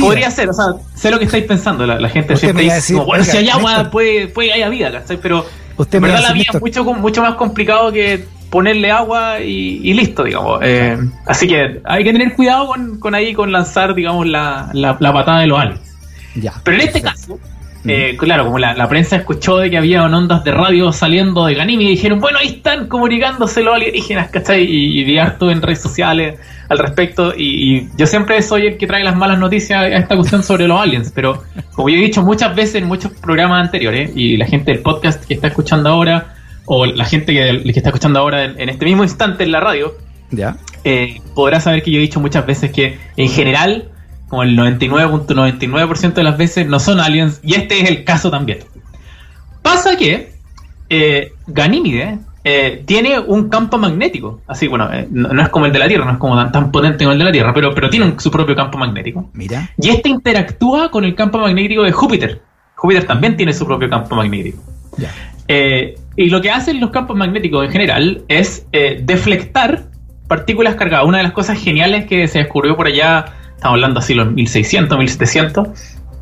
Podría 0.00 0.30
ser, 0.30 0.48
o 0.48 0.52
sea, 0.52 0.64
sé 0.94 1.10
lo 1.10 1.18
que 1.18 1.26
estáis 1.26 1.44
pensando. 1.44 1.86
La, 1.86 2.08
gente 2.08 2.36
siempre 2.36 2.64
dice, 2.64 2.94
bueno, 2.94 3.22
si 3.22 3.36
hay 3.36 3.48
agua, 3.48 3.90
puede, 3.90 4.26
puede 4.26 4.52
haya 4.52 4.68
vida, 4.68 4.90
¿cachai? 4.90 5.18
Pero 5.18 5.46
en 5.78 6.02
verdad 6.02 6.22
la 6.22 6.32
vida 6.32 6.50
es 6.52 6.60
mucho, 6.60 6.84
mucho 6.84 7.22
más 7.22 7.34
complicado 7.36 7.92
que 7.92 8.24
ponerle 8.50 8.90
agua 8.90 9.40
y, 9.40 9.92
listo, 9.94 10.24
digamos. 10.24 10.60
Eh, 10.62 10.98
así 11.26 11.46
que 11.46 11.80
hay 11.84 12.02
que 12.02 12.12
tener 12.12 12.34
cuidado 12.34 12.66
con, 12.66 12.98
con 12.98 13.14
ahí, 13.14 13.34
con 13.34 13.52
lanzar, 13.52 13.94
digamos, 13.94 14.26
la, 14.26 14.70
la, 14.72 14.98
patada 14.98 15.40
de 15.40 15.46
los 15.46 15.60
aliens. 15.60 15.80
Ya, 16.34 16.54
Pero 16.64 16.76
en 16.76 16.88
este 16.88 17.00
caso, 17.00 17.38
eh, 17.88 18.16
claro, 18.16 18.44
como 18.44 18.58
la, 18.58 18.88
prensa 18.88 19.16
escuchó 19.16 19.58
de 19.58 19.70
que 19.70 19.78
había 19.78 20.04
ondas 20.04 20.44
de 20.44 20.52
radio 20.52 20.92
saliendo 20.92 21.46
de 21.46 21.54
Ganimi 21.54 21.86
y 21.86 21.90
dijeron, 21.90 22.20
bueno, 22.20 22.38
ahí 22.38 22.48
están 22.48 22.86
comunicándose 22.88 23.62
los 23.62 23.74
alienígenas, 23.74 24.30
¿cachai? 24.30 24.62
Y, 24.64 25.00
y 25.00 25.04
vi 25.04 25.18
harto 25.18 25.50
en 25.50 25.62
redes 25.62 25.80
sociales 25.80 26.38
al 26.68 26.78
respecto. 26.78 27.32
Y, 27.36 27.88
yo 27.96 28.06
siempre 28.06 28.40
soy 28.42 28.66
el 28.66 28.78
que 28.78 28.86
trae 28.86 29.02
las 29.02 29.16
malas 29.16 29.38
noticias 29.38 29.80
a 29.80 29.88
esta 29.88 30.16
cuestión 30.16 30.42
sobre 30.42 30.68
los 30.68 30.80
aliens, 30.80 31.12
pero 31.14 31.42
como 31.74 31.88
yo 31.88 31.96
he 31.96 32.00
dicho 32.00 32.22
muchas 32.22 32.54
veces 32.54 32.76
en 32.76 32.86
muchos 32.86 33.12
programas 33.12 33.64
anteriores, 33.64 34.10
y 34.14 34.36
la 34.36 34.46
gente 34.46 34.72
del 34.72 34.82
podcast 34.82 35.24
que 35.24 35.34
está 35.34 35.48
escuchando 35.48 35.88
ahora, 35.88 36.34
o 36.66 36.84
la 36.86 37.04
gente 37.04 37.32
que, 37.32 37.62
que 37.62 37.78
está 37.78 37.88
escuchando 37.88 38.18
ahora 38.18 38.44
en, 38.44 38.68
este 38.68 38.84
mismo 38.84 39.02
instante 39.02 39.44
en 39.44 39.52
la 39.52 39.60
radio, 39.60 39.94
¿Ya? 40.30 40.56
Eh, 40.84 41.22
podrá 41.34 41.58
saber 41.58 41.82
que 41.82 41.90
yo 41.90 41.98
he 41.98 42.02
dicho 42.02 42.20
muchas 42.20 42.44
veces 42.44 42.70
que 42.70 42.98
en 43.16 43.30
general 43.30 43.88
como 44.28 44.42
el 44.42 44.56
99.99% 44.56 46.12
de 46.12 46.22
las 46.22 46.36
veces, 46.36 46.66
no 46.66 46.78
son 46.78 47.00
aliens, 47.00 47.40
y 47.42 47.54
este 47.54 47.80
es 47.80 47.90
el 47.90 48.04
caso 48.04 48.30
también. 48.30 48.58
Pasa 49.62 49.96
que 49.96 50.32
eh, 50.90 51.32
Ganímide 51.46 52.18
eh, 52.44 52.82
tiene 52.86 53.18
un 53.18 53.48
campo 53.48 53.78
magnético, 53.78 54.40
así, 54.46 54.68
bueno, 54.68 54.90
eh, 54.92 55.06
no, 55.10 55.42
es 55.42 55.48
como 55.48 55.66
el 55.66 55.72
de 55.72 55.78
la 55.78 55.88
Tierra, 55.88 56.04
no 56.04 56.12
es 56.12 56.18
como 56.18 56.50
tan, 56.50 56.70
potente 56.70 57.04
como 57.04 57.12
el 57.12 57.18
de 57.18 57.24
la 57.24 57.32
Tierra, 57.32 57.52
pero, 57.52 57.74
pero 57.74 57.90
tiene 57.90 58.14
su 58.18 58.30
propio 58.30 58.54
campo 58.54 58.78
magnético. 58.78 59.28
Mira. 59.34 59.70
Y 59.76 59.88
este 59.88 60.08
interactúa 60.08 60.90
con 60.90 61.04
el 61.04 61.14
campo 61.14 61.38
magnético 61.38 61.82
de 61.82 61.92
Júpiter. 61.92 62.40
Júpiter 62.74 63.04
también 63.04 63.36
tiene 63.36 63.52
su 63.52 63.66
propio 63.66 63.90
campo 63.90 64.14
magnético. 64.14 64.62
Eh, 65.48 65.98
y 66.16 66.30
lo 66.30 66.40
que 66.40 66.50
hacen 66.50 66.80
los 66.80 66.90
campos 66.90 67.16
magnéticos 67.16 67.66
en 67.66 67.70
general 67.72 68.22
es 68.28 68.66
deflectar 68.70 69.84
partículas 70.28 70.74
cargadas. 70.76 71.06
Una 71.06 71.18
de 71.18 71.24
las 71.24 71.32
cosas 71.32 71.58
geniales 71.58 72.06
que 72.06 72.28
se 72.28 72.38
descubrió 72.38 72.76
por 72.76 72.86
allá 72.86 73.34
estamos 73.58 73.74
hablando 73.74 73.98
así 73.98 74.14
los 74.14 74.30
1600, 74.30 74.96
1700, 74.96 75.68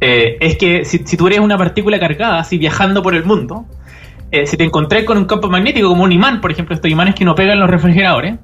eh, 0.01 0.39
es 0.41 0.57
que 0.57 0.87
si, 0.87 0.99
tú 0.99 1.27
eres 1.27 1.41
una 1.41 1.59
partícula 1.59 2.01
cargada, 2.01 2.39
así 2.39 2.57
viajando 2.57 3.03
por 3.03 3.15
el 3.15 3.25
mundo, 3.25 3.67
eh, 4.31 4.47
si 4.47 4.57
te 4.57 4.65
encontrás 4.65 5.05
con 5.05 5.19
un 5.19 5.27
campo 5.27 5.51
magnético 5.51 5.89
como 5.89 6.05
un 6.05 6.13
imán, 6.13 6.41
por 6.41 6.51
ejemplo, 6.51 6.75
estos 6.75 6.91
imanes 6.91 7.15
que 7.15 7.25
uno 7.25 7.35
pega 7.35 7.53
en 7.53 7.61
los 7.61 7.69
refrigeradores, 7.69 8.37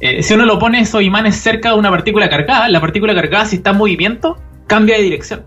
eh, 0.00 0.22
si 0.22 0.32
uno 0.32 0.46
lo 0.46 0.58
pone 0.58 0.80
esos 0.80 1.02
imanes 1.02 1.36
cerca 1.36 1.72
de 1.72 1.78
una 1.78 1.90
partícula 1.90 2.30
cargada, 2.30 2.70
la 2.70 2.80
partícula 2.80 3.14
cargada, 3.14 3.44
si 3.44 3.56
está 3.56 3.70
en 3.70 3.76
movimiento, 3.76 4.38
cambia 4.66 4.96
de 4.96 5.02
dirección. 5.02 5.42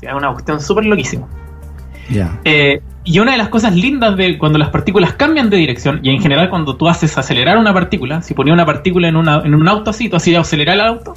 es 0.00 0.14
una 0.14 0.32
cuestión 0.32 0.58
súper 0.58 0.86
loquísima. 0.86 1.28
y 3.04 3.18
una 3.18 3.32
de 3.32 3.38
las 3.38 3.48
cosas 3.48 3.74
lindas 3.74 4.16
de 4.16 4.38
cuando 4.38 4.58
las 4.58 4.70
partículas 4.70 5.12
cambian 5.12 5.50
de 5.50 5.58
dirección, 5.58 6.00
y 6.02 6.08
en 6.08 6.22
general 6.22 6.48
cuando 6.48 6.74
tú 6.76 6.88
haces 6.88 7.18
acelerar 7.18 7.58
una 7.58 7.74
partícula, 7.74 8.22
si 8.22 8.32
ponía 8.32 8.54
una 8.54 8.64
partícula 8.64 9.08
en, 9.08 9.16
una, 9.16 9.42
en 9.44 9.54
un 9.54 9.68
auto 9.68 9.90
así, 9.90 10.08
tú 10.08 10.16
hacías 10.16 10.40
acelerar 10.40 10.76
el 10.76 10.80
auto, 10.80 11.14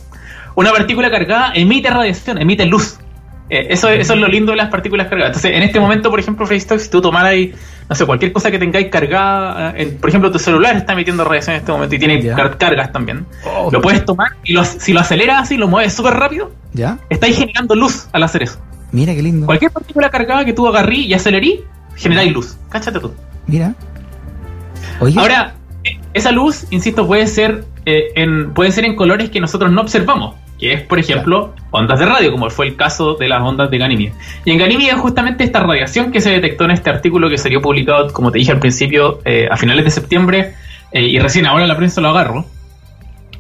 una 0.59 0.73
partícula 0.73 1.09
cargada 1.09 1.53
emite 1.55 1.89
radiación, 1.89 2.37
emite 2.37 2.65
luz. 2.65 2.97
Eh, 3.49 3.67
eso, 3.69 3.87
eso 3.87 4.13
es 4.13 4.19
lo 4.19 4.27
lindo 4.27 4.51
de 4.51 4.57
las 4.57 4.69
partículas 4.69 5.07
cargadas. 5.07 5.37
Entonces, 5.37 5.55
en 5.55 5.63
este 5.63 5.79
momento, 5.79 6.09
por 6.09 6.19
ejemplo, 6.19 6.45
Facebook, 6.45 6.81
si 6.81 6.89
tú 6.89 7.01
tomaras 7.01 7.31
ahí, 7.31 7.55
no 7.87 7.95
sé, 7.95 8.05
cualquier 8.05 8.33
cosa 8.33 8.51
que 8.51 8.59
tengáis 8.59 8.89
cargada, 8.89 9.73
eh, 9.77 9.97
por 9.99 10.09
ejemplo, 10.09 10.29
tu 10.29 10.37
celular 10.37 10.75
está 10.75 10.91
emitiendo 10.91 11.23
radiación 11.23 11.55
en 11.55 11.61
este 11.61 11.71
momento 11.71 11.95
y 11.95 11.99
tiene 11.99 12.35
cargas 12.57 12.91
también. 12.91 13.25
Oh, 13.45 13.69
lo 13.71 13.81
puedes 13.81 14.03
tomar 14.03 14.33
y 14.43 14.53
si 14.65 14.91
lo 14.91 14.99
aceleras 14.99 15.43
así, 15.43 15.55
lo 15.55 15.69
mueves 15.69 15.93
súper 15.93 16.13
rápido, 16.15 16.51
¿Ya? 16.73 16.99
estáis 17.09 17.37
generando 17.37 17.73
luz 17.73 18.09
al 18.11 18.23
hacer 18.23 18.43
eso. 18.43 18.59
Mira 18.91 19.15
qué 19.15 19.23
lindo. 19.23 19.45
Cualquier 19.45 19.71
partícula 19.71 20.09
cargada 20.09 20.43
que 20.43 20.51
tú 20.51 20.67
agarrí 20.67 21.05
y 21.05 21.13
acelerí, 21.13 21.63
generáis 21.95 22.33
luz. 22.33 22.57
Cáchate 22.67 22.99
tú. 22.99 23.13
Mira. 23.47 23.75
Ahora, 24.99 25.55
eh, 25.85 25.97
esa 26.13 26.33
luz, 26.33 26.65
insisto, 26.69 27.07
puede 27.07 27.27
ser, 27.27 27.63
en, 27.85 28.53
puede 28.53 28.73
ser 28.73 28.83
en 28.83 28.97
colores 28.97 29.29
que 29.29 29.39
nosotros 29.39 29.71
no 29.71 29.79
observamos 29.79 30.35
que 30.59 30.73
es, 30.73 30.81
por 30.81 30.99
ejemplo, 30.99 31.53
ondas 31.71 31.99
de 31.99 32.05
radio, 32.05 32.31
como 32.31 32.49
fue 32.49 32.67
el 32.67 32.75
caso 32.75 33.15
de 33.15 33.29
las 33.29 33.41
ondas 33.41 33.71
de 33.71 33.77
Ganímide. 33.77 34.13
Y 34.45 34.51
en 34.51 34.57
Ganímide 34.57 34.93
justamente 34.93 35.43
esta 35.43 35.61
radiación 35.61 36.11
que 36.11 36.19
se 36.19 36.31
detectó 36.31 36.65
en 36.65 36.71
este 36.71 36.89
artículo 36.89 37.29
que 37.29 37.37
salió 37.37 37.61
publicado, 37.61 38.11
como 38.11 38.31
te 38.31 38.39
dije 38.39 38.51
al 38.51 38.59
principio, 38.59 39.19
eh, 39.25 39.47
a 39.49 39.55
finales 39.55 39.85
de 39.85 39.91
septiembre, 39.91 40.53
eh, 40.91 41.03
y 41.03 41.17
recién 41.19 41.45
ahora 41.45 41.65
la 41.65 41.77
prensa 41.77 42.01
lo 42.01 42.09
agarró. 42.09 42.45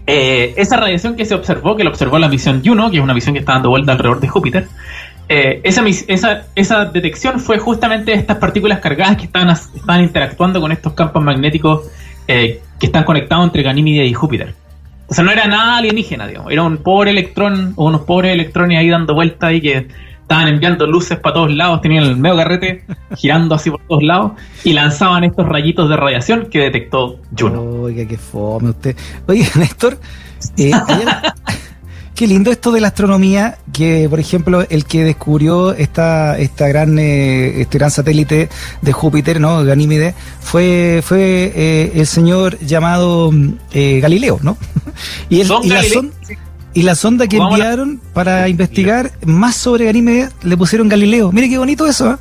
Eh, 0.07 0.53
esa 0.57 0.77
radiación 0.77 1.15
que 1.15 1.25
se 1.25 1.35
observó, 1.35 1.75
que 1.75 1.83
lo 1.83 1.89
observó 1.89 2.17
la 2.17 2.29
misión 2.29 2.61
Juno, 2.65 2.89
que 2.89 2.97
es 2.97 3.03
una 3.03 3.13
misión 3.13 3.33
que 3.33 3.39
está 3.39 3.53
dando 3.53 3.69
vuelta 3.69 3.91
alrededor 3.91 4.19
de 4.21 4.27
Júpiter, 4.27 4.67
esa, 5.27 5.83
esa, 6.07 6.47
esa, 6.55 6.85
detección 6.85 7.39
fue 7.39 7.59
justamente 7.59 8.13
de 8.13 8.17
estas 8.17 8.37
partículas 8.37 8.79
cargadas 8.79 9.15
que 9.15 9.25
estaban, 9.25 10.01
interactuando 10.01 10.59
con 10.59 10.71
estos 10.71 10.93
campos 10.93 11.23
magnéticos 11.23 11.87
eh, 12.27 12.61
que 12.79 12.85
están 12.85 13.03
conectados 13.03 13.43
entre 13.45 13.63
Ganímide 13.63 14.05
y 14.05 14.13
Júpiter. 14.13 14.53
O 15.09 15.13
sea, 15.13 15.23
no 15.23 15.31
era 15.31 15.47
nada 15.47 15.77
alienígena, 15.77 16.27
digamos. 16.27 16.51
Era 16.51 16.63
un 16.63 16.77
pobre 16.77 17.11
electrón 17.11 17.73
o 17.75 17.85
unos 17.85 18.01
pobres 18.01 18.33
electrones 18.33 18.77
ahí 18.77 18.89
dando 18.89 19.15
vueltas 19.15 19.53
y 19.53 19.61
que 19.61 19.87
estaban 20.29 20.47
enviando 20.47 20.85
luces 20.85 21.17
para 21.17 21.33
todos 21.33 21.51
lados, 21.51 21.81
tenían 21.81 22.03
el 22.03 22.15
medio 22.15 22.37
carrete 22.37 22.83
girando 23.17 23.55
así 23.55 23.71
por 23.71 23.81
todos 23.87 24.03
lados 24.03 24.33
y 24.63 24.73
lanzaban 24.73 25.23
estos 25.23 25.47
rayitos 25.47 25.89
de 25.89 25.97
radiación 25.97 26.45
que 26.51 26.59
detectó 26.59 27.19
Juno. 27.35 27.63
Oiga, 27.63 28.05
qué 28.05 28.15
fome 28.15 28.69
usted. 28.69 28.95
Oye, 29.27 29.47
Néstor, 29.55 29.97
eh, 30.57 30.71
qué 32.19 32.27
lindo 32.27 32.51
esto 32.51 32.73
de 32.73 32.81
la 32.81 32.89
astronomía, 32.89 33.59
que 33.71 34.07
por 34.09 34.19
ejemplo 34.19 34.65
el 34.69 34.83
que 34.83 35.05
descubrió 35.05 35.71
esta, 35.71 36.37
esta 36.37 36.67
gran, 36.67 36.99
eh, 36.99 37.61
este 37.61 37.77
gran 37.77 37.91
satélite 37.91 38.49
de 38.81 38.91
Júpiter, 38.91 39.39
¿no? 39.39 39.63
Ganímide, 39.63 40.13
fue, 40.41 40.99
fue 41.01 41.53
eh, 41.55 41.91
el 41.95 42.05
señor 42.07 42.59
llamado 42.59 43.31
eh, 43.71 44.01
Galileo, 44.01 44.37
¿no? 44.43 44.57
y, 45.29 45.39
el, 45.39 45.49
y 45.63 45.69
la 45.69 45.83
son, 45.83 46.11
y 46.73 46.81
la 46.81 46.95
sonda 46.95 47.25
que 47.25 47.37
enviaron 47.37 48.01
para 48.13 48.49
investigar 48.49 49.13
más 49.25 49.55
sobre 49.55 49.85
Ganímedes 49.85 50.33
le 50.43 50.57
pusieron 50.57 50.89
Galileo. 50.89 51.31
Mire 51.31 51.47
qué 51.47 51.57
bonito 51.57 51.87
eso, 51.87 52.11
¿eh? 52.11 52.15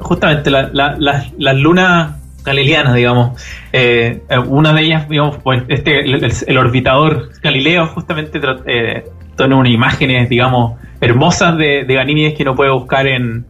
Justamente, 0.00 0.50
la, 0.50 0.68
la, 0.70 0.98
las 1.38 1.56
lunas 1.56 2.16
galileanas, 2.44 2.94
digamos. 2.94 3.40
Eh, 3.72 4.20
una 4.46 4.72
de 4.72 4.82
ellas, 4.82 5.08
digamos, 5.08 5.38
pues 5.42 5.62
este, 5.68 6.00
el, 6.00 6.58
orbitador 6.58 7.30
Galileo 7.42 7.86
justamente 7.88 8.40
eh, 8.66 9.04
tiene 9.36 9.54
unas 9.54 9.72
imágenes, 9.72 10.28
digamos, 10.28 10.78
hermosas 11.00 11.56
de, 11.56 11.84
de 11.84 11.94
Ganímedes 11.94 12.34
que 12.34 12.44
no 12.44 12.54
puede 12.54 12.70
buscar 12.70 13.06
en, 13.06 13.44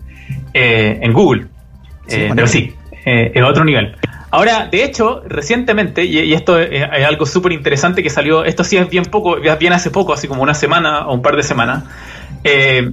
eh, 0.54 0.98
en 1.02 1.12
Google. 1.12 1.46
Eh, 2.08 2.30
pero 2.34 2.46
sí, 2.46 2.74
es 3.04 3.42
otro 3.42 3.64
nivel. 3.64 3.94
Ahora, 4.32 4.66
de 4.66 4.82
hecho, 4.82 5.22
recientemente, 5.26 6.06
y, 6.06 6.32
esto 6.32 6.58
es, 6.58 6.82
algo 7.06 7.26
súper 7.26 7.52
interesante 7.52 8.02
que 8.02 8.08
salió, 8.08 8.46
esto 8.46 8.64
sí 8.64 8.78
es 8.78 8.88
bien 8.88 9.04
poco, 9.04 9.36
bien 9.36 9.74
hace 9.74 9.90
poco, 9.90 10.14
así 10.14 10.26
como 10.26 10.42
una 10.42 10.54
semana 10.54 11.06
o 11.06 11.12
un 11.14 11.20
par 11.20 11.36
de 11.36 11.42
semanas, 11.42 11.84
eh, 12.42 12.92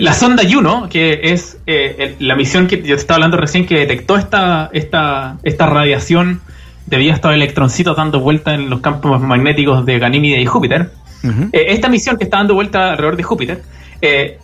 la 0.00 0.12
sonda 0.12 0.42
Juno, 0.48 0.88
que 0.88 1.20
es 1.22 1.58
eh, 1.66 2.16
la 2.18 2.36
misión 2.36 2.66
que 2.66 2.78
yo 2.78 2.94
te 2.94 3.00
estaba 3.00 3.16
hablando 3.16 3.36
recién, 3.36 3.66
que 3.66 3.78
detectó 3.78 4.16
esta, 4.16 4.70
esta, 4.72 5.38
esta 5.42 5.66
radiación 5.66 6.40
debido 6.86 7.12
a 7.12 7.16
estos 7.16 7.32
electroncitos 7.32 7.96
dando 7.96 8.20
vuelta 8.20 8.54
en 8.54 8.68
los 8.68 8.80
campos 8.80 9.20
magnéticos 9.20 9.86
de 9.86 9.98
Ganímide 9.98 10.40
y 10.40 10.46
Júpiter. 10.46 10.90
Eh, 11.52 11.66
esta 11.68 11.88
misión 11.88 12.16
que 12.16 12.24
está 12.24 12.38
dando 12.38 12.54
vuelta 12.54 12.90
alrededor 12.90 13.16
de 13.16 13.22
Júpiter, 13.22 13.62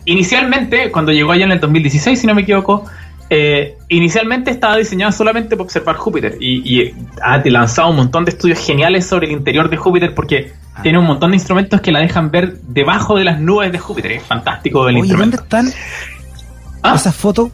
inicialmente, 0.05 0.89
cuando 0.91 1.11
llegó 1.11 1.33
allá 1.33 1.43
en 1.43 1.51
el 1.51 1.59
2016, 1.59 2.19
si 2.19 2.25
no 2.25 2.33
me 2.33 2.43
equivoco, 2.43 2.85
eh, 3.29 3.77
inicialmente 3.89 4.49
estaba 4.49 4.75
diseñada 4.77 5.11
solamente 5.11 5.55
para 5.55 5.63
observar 5.63 5.95
Júpiter 5.97 6.37
y, 6.39 6.93
ha 7.21 7.37
lanzado 7.45 7.89
un 7.89 7.97
montón 7.97 8.25
de 8.25 8.31
estudios 8.31 8.59
geniales 8.59 9.05
sobre 9.05 9.27
el 9.27 9.33
interior 9.33 9.69
de 9.69 9.77
Júpiter 9.77 10.15
porque 10.15 10.53
ah. 10.73 10.81
tiene 10.81 10.97
un 10.97 11.05
montón 11.05 11.31
de 11.31 11.37
instrumentos 11.37 11.79
que 11.81 11.91
la 11.91 11.99
dejan 11.99 12.31
ver 12.31 12.59
debajo 12.61 13.17
de 13.17 13.25
las 13.25 13.39
nubes 13.39 13.71
de 13.71 13.77
Júpiter. 13.77 14.13
Es 14.13 14.23
fantástico 14.23 14.89
el 14.89 14.97
Oye, 14.97 15.13
¿Dónde 15.13 15.37
están 15.37 15.69
¿Ah? 16.81 16.95
esas 16.95 17.15
fotos? 17.15 17.51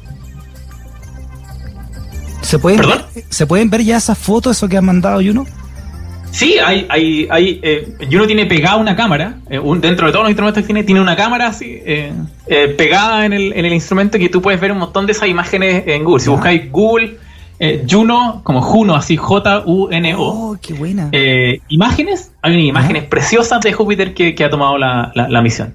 ¿Se 2.42 2.60
pueden, 2.60 2.82
ver, 2.82 3.26
¿Se 3.30 3.48
pueden 3.48 3.70
ver 3.70 3.84
ya 3.84 3.98
esas 3.98 4.18
fotos, 4.18 4.56
eso 4.56 4.70
que 4.70 4.78
han 4.78 4.86
mandado 4.86 5.20
Juno? 5.20 5.46
Sí, 6.36 6.58
hay, 6.60 6.86
hay, 6.90 7.28
hay 7.32 7.60
eh, 7.64 7.96
uno 8.12 8.28
tiene 8.28 8.46
pegada 8.46 8.76
una 8.76 8.94
cámara, 8.94 9.38
eh, 9.50 9.62
dentro 9.80 10.08
de 10.08 10.12
todos 10.12 10.24
los 10.24 10.30
instrumentos 10.30 10.62
que 10.62 10.66
tiene, 10.66 10.84
tiene 10.84 11.00
una 11.00 11.16
cámara 11.16 11.48
así, 11.48 11.82
eh, 11.86 12.12
eh, 12.48 12.68
pegada 12.78 13.26
en 13.26 13.32
el, 13.32 13.54
en 13.54 13.64
el 13.64 13.72
instrumento 13.72 14.20
que 14.20 14.28
tú 14.28 14.42
puedes 14.42 14.60
ver 14.60 14.74
un 14.74 14.80
montón 14.80 15.06
de 15.06 15.14
esas 15.14 15.30
imágenes 15.30 15.84
en 15.88 16.04
Google. 16.04 16.22
Si 16.22 16.30
buscáis 16.30 16.70
Google 16.70 17.20
Juno, 17.90 18.42
como 18.44 18.62
Juno, 18.62 18.96
así 18.96 19.16
J-U-N-O. 19.16 20.22
Oh, 20.22 20.58
qué 20.62 20.74
buena. 20.74 21.10
imágenes, 21.70 22.34
hay 22.42 22.68
imágenes 22.68 23.06
preciosas 23.06 23.62
de 23.62 23.72
Júpiter 23.72 24.14
que, 24.14 24.36
que 24.36 24.44
ha 24.44 24.50
tomado 24.50 24.78
la, 24.78 25.14
la, 25.16 25.42
misión. 25.42 25.74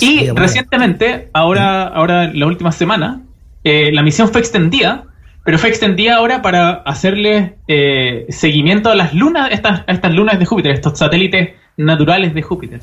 y 0.00 0.28
recientemente, 0.30 1.28
ahora, 1.32 1.84
ahora 1.84 2.32
la 2.34 2.46
última 2.46 2.72
semana, 2.72 3.20
la 3.62 4.02
misión 4.02 4.28
fue 4.28 4.40
extendida 4.40 5.04
pero 5.44 5.58
fue 5.58 5.70
extendida 5.70 6.16
ahora 6.16 6.42
para 6.42 6.70
hacerle 6.70 7.56
eh, 7.66 8.26
seguimiento 8.28 8.90
a 8.90 8.94
las 8.94 9.14
lunas, 9.14 9.50
estas, 9.52 9.82
estas 9.86 10.12
lunas 10.12 10.38
de 10.38 10.44
Júpiter, 10.44 10.72
estos 10.72 10.98
satélites 10.98 11.50
naturales 11.76 12.34
de 12.34 12.42
Júpiter, 12.42 12.80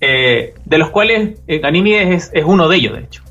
eh, 0.00 0.54
de 0.64 0.78
los 0.78 0.90
cuales 0.90 1.38
eh, 1.46 1.58
Ganímedes 1.60 2.30
es, 2.32 2.44
uno 2.44 2.68
de 2.68 2.76
ellos, 2.76 2.94
de 2.94 3.00
hecho. 3.00 3.22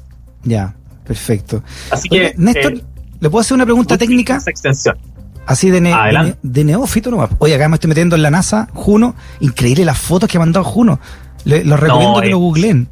Ya, 0.44 0.74
perfecto. 1.06 1.63
Así 1.92 2.10
que, 2.10 2.34
Néstor, 2.38 2.82
¿le 3.20 3.30
puedo 3.30 3.42
hacer 3.42 3.56
una 3.56 3.65
pregunta 3.65 3.98
técnica? 3.98 4.39
extensión. 4.46 4.98
Así 5.46 5.70
de, 5.70 6.36
de, 6.42 6.63
neófito 6.63 7.12
nomás. 7.12 7.30
Oye, 7.39 7.53
acá 7.56 7.68
me 7.68 7.75
estoy 7.75 7.89
metiendo 7.89 8.15
en 8.15 8.22
la 8.22 8.32
NASA, 8.32 8.70
Juno. 8.74 9.13
Increíble 9.42 9.84
las 9.84 9.98
fotos 9.98 10.30
que 10.30 10.38
ha 10.38 10.39
mandado 10.39 10.63
Juno. 10.63 11.01
Le, 11.44 11.65
los 11.65 11.77
recomiendo 11.80 12.22
que 12.22 12.30
lo 12.30 12.38
googleen. 12.38 12.88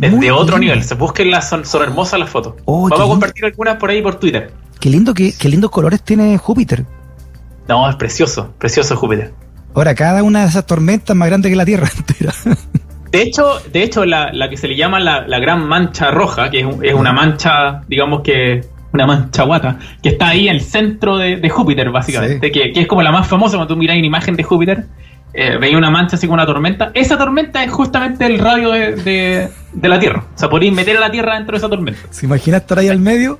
Es 0.00 0.18
de 0.18 0.32
otro 0.32 0.58
nivel. 0.58 0.82
Se 0.82 0.94
busquen 0.94 1.30
las, 1.30 1.48
son, 1.48 1.64
son 1.64 1.82
hermosas 1.82 2.18
las 2.18 2.28
fotos. 2.28 2.54
Oh, 2.64 2.88
Vamos 2.88 3.00
a 3.00 3.04
compartir 3.04 3.44
algunas 3.44 3.76
por 3.76 3.90
ahí 3.90 4.02
por 4.02 4.16
Twitter. 4.16 4.52
Qué 4.80 4.90
lindo, 4.90 5.14
qué, 5.14 5.32
qué 5.38 5.48
lindos 5.48 5.70
colores 5.70 6.02
tiene 6.02 6.38
Júpiter. 6.38 6.84
No, 7.68 7.88
es 7.88 7.96
precioso, 7.96 8.54
precioso 8.58 8.96
Júpiter. 8.96 9.32
Ahora, 9.74 9.94
cada 9.94 10.22
una 10.22 10.40
de 10.40 10.48
esas 10.48 10.66
tormentas 10.66 11.16
más 11.16 11.28
grande 11.28 11.50
que 11.50 11.56
la 11.56 11.64
Tierra 11.64 11.88
entera. 11.96 12.32
De 13.10 13.22
hecho, 13.22 13.60
de 13.72 13.82
hecho 13.82 14.04
la, 14.04 14.32
que 14.48 14.56
se 14.56 14.68
le 14.68 14.76
llama 14.76 15.00
la, 15.00 15.38
gran 15.38 15.66
mancha 15.66 16.10
roja, 16.10 16.50
que 16.50 16.60
es, 16.82 16.94
una 16.94 17.12
mancha, 17.12 17.82
digamos 17.88 18.22
que 18.22 18.64
una 18.92 19.06
mancha 19.06 19.44
guata, 19.44 19.78
que 20.02 20.10
está 20.10 20.28
ahí 20.28 20.48
en 20.48 20.56
el 20.56 20.62
centro 20.62 21.18
de, 21.18 21.48
Júpiter, 21.48 21.90
básicamente, 21.90 22.50
que, 22.50 22.72
es 22.74 22.86
como 22.86 23.02
la 23.02 23.12
más 23.12 23.26
famosa 23.26 23.56
cuando 23.56 23.74
tú 23.74 23.78
miras 23.78 23.96
una 23.96 24.06
imagen 24.06 24.36
de 24.36 24.42
Júpiter, 24.42 24.86
eh, 25.32 25.58
veis 25.60 25.76
una 25.76 25.90
mancha 25.90 26.16
así 26.16 26.26
como 26.26 26.34
una 26.34 26.46
tormenta. 26.46 26.90
Esa 26.94 27.16
tormenta 27.18 27.62
es 27.62 27.70
justamente 27.70 28.26
el 28.26 28.38
radio 28.38 28.70
de, 28.70 29.48
la 29.82 29.98
Tierra. 29.98 30.24
O 30.34 30.38
sea, 30.38 30.48
podéis 30.48 30.72
meter 30.72 30.96
a 30.96 31.00
la 31.00 31.10
Tierra 31.10 31.34
dentro 31.34 31.52
de 31.52 31.58
esa 31.58 31.68
tormenta. 31.68 32.00
¿Se 32.10 32.26
imagina 32.26 32.58
estar 32.58 32.78
ahí 32.78 32.88
al 32.88 33.00
medio? 33.00 33.38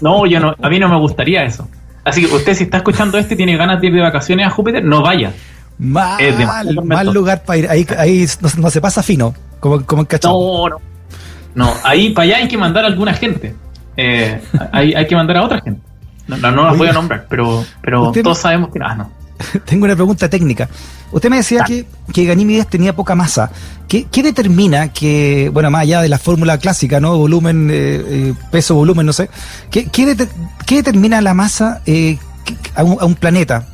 No, 0.00 0.26
yo 0.26 0.40
no, 0.40 0.54
a 0.60 0.68
mí 0.68 0.78
no 0.78 0.88
me 0.88 0.98
gustaría 0.98 1.42
eso. 1.42 1.68
Así 2.04 2.24
que 2.24 2.34
usted 2.34 2.54
si 2.54 2.64
está 2.64 2.78
escuchando 2.78 3.18
esto 3.18 3.34
y 3.34 3.36
tiene 3.36 3.56
ganas 3.56 3.80
de 3.80 3.88
ir 3.88 3.94
de 3.94 4.00
vacaciones 4.00 4.46
a 4.46 4.50
Júpiter, 4.50 4.84
no 4.84 5.02
vaya. 5.02 5.32
Mal, 5.78 6.78
mal 6.84 7.12
lugar 7.12 7.42
para 7.42 7.58
ir. 7.58 7.68
Ahí, 7.68 7.86
ahí 7.98 8.26
no, 8.58 8.70
se 8.70 8.80
pasa 8.80 9.02
fino, 9.02 9.34
como, 9.60 9.84
como 9.84 10.02
en 10.02 10.08
No, 10.22 10.68
no. 10.68 10.76
No, 11.54 11.72
ahí 11.82 12.10
para 12.10 12.26
allá 12.26 12.36
hay 12.38 12.48
que 12.48 12.56
mandar 12.56 12.84
a 12.84 12.86
alguna 12.86 13.12
gente. 13.12 13.54
Eh, 13.96 14.40
hay, 14.72 14.94
hay 14.94 15.06
que 15.06 15.16
mandar 15.16 15.38
a 15.38 15.44
otra 15.44 15.60
gente. 15.60 15.80
No, 16.28 16.36
no, 16.36 16.64
las 16.64 16.78
voy 16.78 16.88
a 16.88 16.92
nombrar, 16.92 17.26
pero, 17.28 17.64
pero 17.80 18.12
todos 18.12 18.38
sabemos 18.38 18.70
que 18.72 18.78
nada, 18.78 18.94
no. 18.94 19.19
Tengo 19.64 19.84
una 19.84 19.94
pregunta 19.94 20.28
técnica. 20.28 20.68
Usted 21.12 21.30
me 21.30 21.36
decía 21.36 21.64
que, 21.64 21.86
que 22.12 22.24
Ganímedes 22.24 22.68
tenía 22.68 22.94
poca 22.94 23.14
masa. 23.14 23.50
¿Qué, 23.88 24.06
determina 24.22 24.92
que, 24.92 25.50
bueno, 25.52 25.70
más 25.70 25.82
allá 25.82 26.02
de 26.02 26.08
la 26.08 26.18
fórmula 26.18 26.58
clásica, 26.58 27.00
¿no? 27.00 27.16
Volumen, 27.16 27.68
eh, 27.70 27.74
eh, 27.74 28.34
peso, 28.50 28.76
volumen, 28.76 29.06
no 29.06 29.12
sé. 29.12 29.28
¿Qué, 29.70 29.86
qué, 29.86 30.16
determina 30.76 31.20
la 31.20 31.34
masa 31.34 31.82
eh, 31.86 32.18
a, 32.76 32.84
un, 32.84 33.14
planeta? 33.16 33.66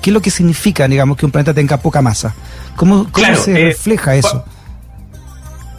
¿Qué 0.00 0.10
es 0.10 0.14
lo 0.14 0.22
que 0.22 0.30
significa, 0.30 0.88
digamos, 0.88 1.18
que 1.18 1.26
un 1.26 1.32
planeta 1.32 1.52
tenga 1.52 1.76
poca 1.76 2.00
masa? 2.00 2.34
¿Cómo, 2.76 3.08
cómo 3.12 3.36
se 3.36 3.52
refleja 3.52 4.14
eso? 4.14 4.44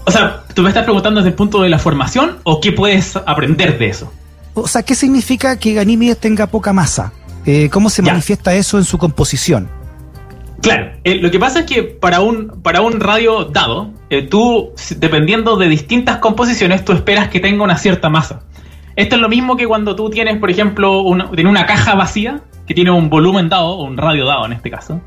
O 0.06 0.12
sea, 0.12 0.44
¿tú 0.54 0.62
me 0.62 0.70
estás 0.70 0.84
preguntando 0.84 1.22
desde 1.22 1.30
el 1.30 1.36
punto 1.36 1.62
de 1.62 1.70
la 1.70 1.80
formación 1.80 2.38
o 2.44 2.62
qué 2.62 2.72
puedes 2.72 3.16
aprender 3.16 3.80
de 3.80 3.90
eso? 3.90 4.12
O 4.54 4.68
sea, 4.68 4.84
¿qué 4.84 4.94
significa 4.94 5.58
que 5.58 5.74
Ganímedes 5.74 6.20
tenga 6.20 6.48
poca 6.48 6.74
masa? 6.74 7.12
Eh, 7.52 7.68
¿Cómo 7.72 7.90
se 7.90 8.04
manifiesta 8.04 8.54
eso 8.54 8.78
en 8.78 8.84
su 8.84 9.00
composición? 9.00 9.68
Claro, 10.62 10.92
eh, 11.04 11.16
lo 11.16 11.32
que 11.32 11.40
pasa 11.40 11.62
es 11.62 11.66
que 11.66 11.82
para 11.82 12.20
un, 12.20 12.62
para 12.62 12.82
un 12.82 13.00
radio 13.00 13.46
dado, 13.46 13.92
eh, 14.12 14.22
tú, 14.22 14.72
dependiendo 14.98 15.58
de 15.58 15.68
distintas 15.68 16.18
composiciones, 16.18 16.86
tú 16.86 16.92
esperas 16.92 17.30
que 17.30 17.40
tenga 17.40 17.64
una 17.64 17.76
cierta 17.76 18.08
masa. 18.08 18.44
Esto 18.96 19.16
es 19.16 19.22
lo 19.22 19.30
mismo 19.30 19.58
que 19.58 19.66
cuando 19.66 19.96
tú 19.96 20.12
tienes, 20.12 20.38
por 20.38 20.52
ejemplo, 20.52 21.02
una, 21.02 21.28
una 21.28 21.66
caja 21.66 21.96
vacía, 21.96 22.42
que 22.68 22.76
tiene 22.76 22.92
un 22.92 23.10
volumen 23.10 23.50
dado, 23.50 23.70
o 23.70 23.84
un 23.84 23.98
radio 23.98 24.28
dado 24.28 24.46
en 24.46 24.54
este 24.54 24.70
caso, 24.70 25.02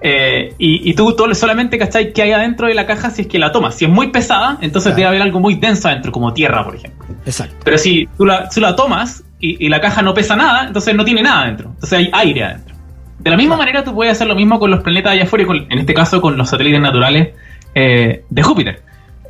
y, 0.00 0.94
tú, 0.94 1.16
solamente 1.32 1.78
cacháis 1.78 2.12
que 2.14 2.22
hay 2.22 2.30
adentro 2.30 2.68
de 2.68 2.74
la 2.74 2.86
caja 2.86 3.10
si 3.10 3.22
es 3.22 3.26
que 3.26 3.40
la 3.40 3.50
tomas. 3.50 3.74
Si 3.74 3.86
es 3.86 3.90
muy 3.90 4.12
pesada, 4.12 4.58
entonces 4.60 4.94
debe 4.94 5.08
haber 5.08 5.22
algo 5.22 5.40
muy 5.40 5.56
denso 5.56 5.88
adentro, 5.88 6.12
como 6.12 6.32
tierra, 6.32 6.64
por 6.64 6.76
ejemplo. 6.76 7.08
Exacto. 7.26 7.56
Pero 7.64 7.76
si 7.76 8.08
tú 8.16 8.24
la, 8.24 8.48
tú 8.48 8.60
la 8.60 8.76
tomas 8.76 9.24
y, 9.40 9.68
la 9.68 9.80
caja 9.80 10.02
no 10.02 10.14
pesa 10.14 10.36
nada, 10.36 10.66
entonces 10.66 10.94
no 10.94 11.04
tiene 11.04 11.22
nada 11.22 11.42
adentro. 11.42 11.70
Entonces 11.70 11.98
hay 11.98 12.10
aire 12.12 12.44
adentro. 12.44 12.74
De 13.18 13.30
la 13.30 13.36
misma 13.36 13.56
manera 13.56 13.84
tú 13.84 13.94
puedes 13.94 14.12
hacer 14.12 14.26
lo 14.26 14.34
mismo 14.34 14.58
con 14.58 14.70
los 14.70 14.80
planetas 14.80 15.12
allá 15.12 15.24
afuera 15.24 15.44
y 15.48 15.72
en 15.72 15.78
este 15.78 15.94
caso 15.94 16.20
con 16.20 16.36
los 16.36 16.48
satélites 16.48 16.80
naturales 16.80 17.28
eh, 17.74 18.24
de 18.28 18.42
Júpiter. 18.42 18.82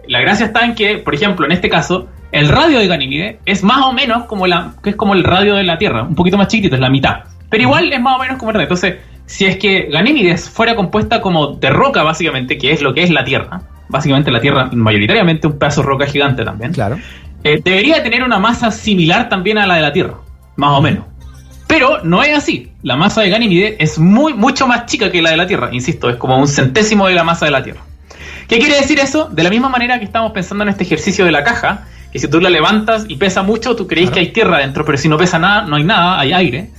La 0.07 0.21
gracia 0.21 0.47
está 0.47 0.65
en 0.65 0.75
que, 0.75 0.99
por 0.99 1.15
ejemplo, 1.15 1.45
en 1.45 1.53
este 1.53 1.69
caso, 1.69 2.09
el 2.33 2.49
radio 2.49 2.79
de 2.79 2.87
Ganímide 2.87 3.41
es 3.45 3.63
más 3.63 3.85
o 3.85 3.93
menos 3.93 4.25
como 4.25 4.47
la 4.47 4.75
que 4.83 4.91
es 4.91 4.97
como 4.97 5.15
el 5.15 5.25
radio 5.25 5.55
de 5.55 5.65
la 5.65 5.79
Tierra, 5.79 6.03
un 6.03 6.15
poquito 6.15 6.37
más 6.37 6.49
chiquitito, 6.49 6.75
es 6.75 6.81
la 6.81 6.91
mitad. 6.91 7.25
Pero 7.51 7.63
igual 7.63 7.93
es 7.93 8.01
más 8.01 8.17
o 8.17 8.19
menos 8.21 8.39
como 8.39 8.51
el 8.51 8.55
radio. 8.55 8.65
Entonces, 8.65 8.97
si 9.27 9.45
es 9.45 9.57
que 9.57 9.89
Ganímides 9.91 10.49
fuera 10.49 10.75
compuesta 10.75 11.21
como 11.21 11.49
de 11.49 11.71
roca, 11.71 12.03
básicamente, 12.03 12.57
que 12.57 12.73
es 12.73 12.83
lo 12.83 12.95
que 12.95 13.03
es 13.03 13.11
la 13.11 13.25
Tierra, 13.25 13.63
básicamente 13.89 14.31
la 14.31 14.41
Tierra 14.41 14.71
mayoritariamente 14.73 15.47
un 15.47 15.59
pedazo 15.59 15.83
de 15.83 15.87
roca 15.87 16.07
gigante 16.07 16.45
también. 16.45 16.73
Claro. 16.73 16.99
Eh, 17.45 17.61
debería 17.63 18.03
tener 18.03 18.23
una 18.23 18.39
masa 18.39 18.71
similar 18.71 19.29
también 19.29 19.59
a 19.59 19.67
la 19.67 19.77
de 19.77 19.83
la 19.83 19.93
Tierra, 19.93 20.15
más 20.57 20.79
o 20.79 20.83
menos. 20.83 21.05
Pero 21.67 22.03
no 22.03 22.23
es 22.23 22.37
así. 22.37 22.73
La 22.83 22.97
masa 22.97 23.21
de 23.21 23.31
Ganímide 23.31 23.77
es 23.79 23.99
muy, 23.99 24.35
mucho 24.35 24.67
más 24.67 24.87
chica 24.87 25.11
que 25.11 25.23
la 25.23 25.31
de 25.31 25.37
la 25.37 25.47
Tierra. 25.47 25.69
Insisto, 25.73 26.09
es 26.09 26.17
como 26.17 26.39
un 26.39 26.49
centésimo 26.49 27.07
de 27.07 27.15
la 27.15 27.25
masa 27.25 27.45
de 27.45 27.51
la 27.53 27.63
Tierra. 27.63 27.81
¿Qué 28.49 28.59
quiere 28.59 28.77
decir 28.77 28.99
eso? 28.99 29.29
De 29.31 29.43
la 29.43 29.51
misma 29.51 29.69
manera 29.69 29.99
que 29.99 30.07
estamos 30.07 30.33
pensando 30.33 30.65
en 30.65 30.71
este 30.71 30.85
ejercicio 30.85 31.27
de 31.27 31.33
la 31.33 31.45
caja, 31.45 31.87
que 32.11 32.19
si 32.19 32.29
tú 32.29 32.41
la 32.41 32.49
levantas 32.49 33.05
y 33.07 33.17
pesa 33.17 33.43
mucho, 33.43 33.77
tú 33.77 33.87
creéis 33.87 34.11
que 34.11 34.21
hay 34.21 34.29
tierra 34.33 34.59
dentro, 34.59 34.87
pero 34.87 34.97
si 34.97 35.09
no 35.09 35.19
pesa 35.19 35.39
nada, 35.39 35.63
no 35.63 35.77
hay 35.77 35.85
nada, 35.85 36.19
hay 36.19 36.33
aire. 36.33 36.71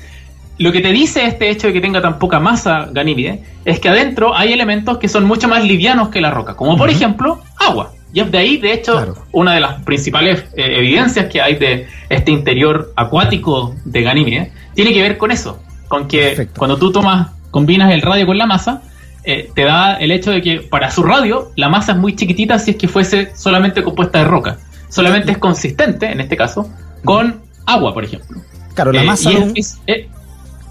Lo 0.57 0.71
que 0.71 0.81
te 0.81 0.91
dice 0.91 1.25
este 1.25 1.49
hecho 1.49 1.67
de 1.67 1.73
que 1.73 1.79
tenga 1.79 2.01
tan 2.01 2.17
poca 2.17 2.39
masa 2.39 2.89
Ganímide 2.91 3.43
es 3.63 3.79
que 3.79 3.87
adentro 3.87 4.35
hay 4.35 4.51
elementos 4.51 4.97
que 4.97 5.07
son 5.07 5.25
mucho 5.25 5.47
más 5.47 5.63
livianos 5.63 6.09
que 6.09 6.19
la 6.19 6.31
roca, 6.31 6.55
como 6.55 6.75
por 6.75 6.89
ejemplo 6.89 7.39
agua. 7.55 7.91
Y 8.11 8.21
es 8.21 8.31
de 8.31 8.37
ahí, 8.37 8.57
de 8.57 8.73
hecho, 8.73 9.15
una 9.31 9.53
de 9.53 9.59
las 9.59 9.83
principales 9.83 10.39
eh, 10.55 10.77
evidencias 10.77 11.27
que 11.27 11.41
hay 11.41 11.55
de 11.55 11.87
este 12.09 12.31
interior 12.31 12.91
acuático 12.95 13.75
de 13.85 14.01
Ganímide 14.01 14.51
tiene 14.73 14.93
que 14.93 15.01
ver 15.01 15.17
con 15.17 15.31
eso, 15.31 15.61
con 15.87 16.07
que 16.07 16.47
cuando 16.57 16.77
tú 16.77 16.91
tomas, 16.91 17.29
combinas 17.51 17.91
el 17.91 18.01
radio 18.01 18.25
con 18.25 18.37
la 18.37 18.47
masa, 18.47 18.81
eh, 19.23 19.51
te 19.53 19.63
da 19.63 19.95
el 19.95 20.11
hecho 20.11 20.31
de 20.31 20.41
que 20.41 20.61
para 20.61 20.89
su 20.89 21.03
radio 21.03 21.51
la 21.55 21.69
masa 21.69 21.91
es 21.91 21.97
muy 21.99 22.15
chiquitita 22.15 22.57
si 22.57 22.71
es 22.71 22.77
que 22.77 22.87
fuese 22.87 23.31
solamente 23.35 23.83
compuesta 23.83 24.19
de 24.19 24.25
roca. 24.25 24.57
Solamente 24.89 25.31
es 25.31 25.37
consistente, 25.37 26.11
en 26.11 26.19
este 26.19 26.35
caso, 26.35 26.67
con 27.05 27.41
agua, 27.67 27.93
por 27.93 28.03
ejemplo. 28.03 28.41
Claro, 28.73 28.91
la 28.91 29.03
eh, 29.03 29.05
masa, 29.05 29.29
de 29.29 29.37
un, 29.37 29.53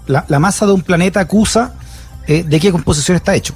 la, 0.07 0.39
masa 0.39 0.65
de 0.65 0.73
un 0.73 0.81
planeta 0.81 1.21
acusa 1.21 1.75
de 2.27 2.59
qué 2.59 2.71
composición 2.71 3.15
está 3.15 3.33
hecho. 3.33 3.55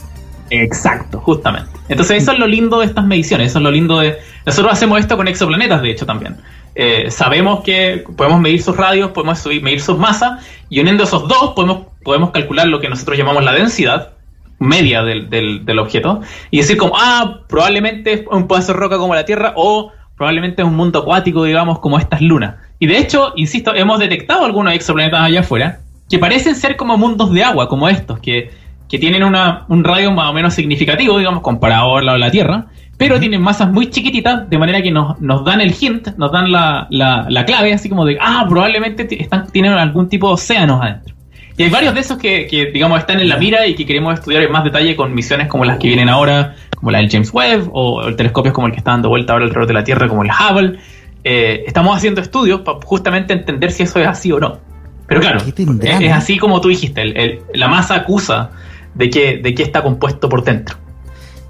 Exacto, 0.62 1.20
justamente. 1.20 1.72
Entonces 1.90 2.22
eso 2.22 2.32
es 2.32 2.40
lo 2.40 2.46
lindo 2.46 2.80
de 2.80 2.86
estas 2.86 3.06
mediciones, 3.06 3.48
eso 3.48 3.60
es 3.60 3.64
lo 3.64 3.72
lindo 3.72 4.00
de... 4.00 4.18
Nosotros 4.46 4.72
hacemos 4.74 5.00
esto 5.00 5.18
con 5.18 5.28
exoplanetas, 5.28 5.82
de 5.82 5.90
hecho, 5.90 6.06
también. 6.06 6.38
Eh, 6.76 7.10
sabemos 7.10 7.62
que 7.62 8.04
podemos 8.16 8.40
medir 8.40 8.62
sus 8.62 8.78
radios, 8.78 9.12
podemos 9.12 9.44
medir 9.46 9.82
sus 9.82 9.98
masas, 9.98 10.46
y 10.70 10.80
uniendo 10.80 11.06
esos 11.06 11.28
dos 11.28 11.54
podemos, 11.56 11.88
podemos 12.04 12.30
calcular 12.32 12.68
lo 12.68 12.80
que 12.80 12.90
nosotros 12.90 13.18
llamamos 13.18 13.44
la 13.44 13.54
densidad 13.54 14.14
media 14.60 15.04
del, 15.04 15.30
del, 15.30 15.80
objeto, 15.80 16.22
y 16.52 16.58
decir 16.58 16.78
como, 16.78 16.94
ah, 16.98 17.42
probablemente 17.48 18.14
es 18.14 18.22
un 18.30 18.48
pedazo 18.48 18.74
de 18.74 18.80
roca 18.80 18.98
como 18.98 19.16
la 19.16 19.26
Tierra, 19.26 19.54
o 19.56 19.92
probablemente 20.16 20.62
es 20.62 20.68
un 20.68 20.76
mundo 20.76 21.00
acuático, 21.00 21.44
digamos, 21.44 21.80
como 21.80 21.98
estas 21.98 22.22
lunas. 22.22 22.56
Y 22.78 22.86
de 22.86 23.00
hecho, 23.00 23.34
insisto, 23.36 23.74
hemos 23.74 23.98
detectado 24.00 24.46
algunos 24.46 24.74
exoplanetas 24.74 25.22
allá 25.22 25.40
afuera 25.40 25.80
que 26.10 26.20
parecen 26.20 26.56
ser 26.56 26.76
como 26.78 26.96
mundos 26.98 27.34
de 27.34 27.44
agua, 27.44 27.68
como 27.68 27.90
estos, 27.90 28.20
que 28.20 28.52
que 28.94 29.00
tienen 29.00 29.24
una, 29.24 29.66
un 29.70 29.84
radio 29.84 30.12
más 30.12 30.30
o 30.30 30.34
menos 30.34 30.54
significativo, 30.54 31.18
digamos, 31.18 31.42
comparado 31.42 31.98
al 31.98 32.06
lado 32.06 32.16
de 32.16 32.26
la 32.26 32.30
Tierra, 32.30 32.68
pero 32.96 33.20
tienen 33.20 33.42
masas 33.42 33.72
muy 33.72 33.90
chiquititas, 33.90 34.48
de 34.48 34.58
manera 34.60 34.84
que 34.84 34.92
nos, 34.92 35.20
nos 35.20 35.44
dan 35.44 35.62
el 35.62 35.74
hint, 35.74 36.10
nos 36.18 36.32
dan 36.32 36.52
la, 36.52 36.86
la, 36.92 37.44
clave, 37.44 37.74
así 37.74 37.90
como 37.90 38.06
de, 38.06 38.20
ah, 38.22 38.46
probablemente 38.48 39.08
están, 39.20 39.48
tienen 39.48 39.72
algún 39.72 40.10
tipo 40.10 40.28
de 40.28 40.34
océanos 40.36 40.80
adentro. 40.80 41.16
Y 41.58 41.64
hay 41.64 41.72
varios 41.72 41.96
de 41.96 42.02
esos 42.02 42.20
que, 42.20 42.46
que, 42.46 42.68
digamos, 42.68 43.00
están 43.00 43.20
en 43.20 43.30
la 43.30 43.38
mira 43.38 43.66
y 43.66 43.74
que 43.74 43.84
queremos 43.84 44.14
estudiar 44.14 44.44
en 44.44 44.52
más 44.52 44.64
detalle 44.64 44.96
con 44.96 45.12
misiones 45.16 45.48
como 45.48 45.66
las 45.66 45.80
que 45.80 45.88
vienen 45.88 46.08
ahora, 46.08 46.54
como 46.78 46.92
la 46.92 47.00
del 47.00 47.10
James 47.10 47.34
Webb, 47.34 47.72
o 47.74 48.04
el 48.08 48.16
telescopios 48.16 48.54
como 48.54 48.68
el 48.68 48.74
que 48.74 48.78
está 48.78 48.92
dando 48.92 49.10
vuelta 49.10 49.34
ahora 49.34 49.46
alrededor 49.46 49.66
de 49.66 49.74
la 49.74 49.84
Tierra, 49.84 50.08
como 50.08 50.22
el 50.22 50.30
Hubble. 50.30 50.78
Eh, 51.24 51.64
estamos 51.66 51.98
haciendo 51.98 52.22
estudios 52.22 52.62
para 52.62 52.78
justamente 52.86 53.34
entender 53.34 53.72
si 53.72 53.82
eso 53.82 54.00
es 54.00 54.06
así 54.06 54.32
o 54.32 54.40
no. 54.40 54.60
Pero 55.08 55.20
claro, 55.20 55.40
es, 55.82 56.12
así 56.12 56.38
como 56.38 56.62
tú 56.62 56.70
dijiste, 56.70 57.42
la 57.56 57.68
masa 57.68 57.96
acusa 57.96 58.52
de 58.94 59.10
qué, 59.10 59.38
de 59.38 59.54
qué 59.54 59.64
está 59.64 59.82
compuesto 59.82 60.30
por 60.30 60.44
dentro. 60.44 60.78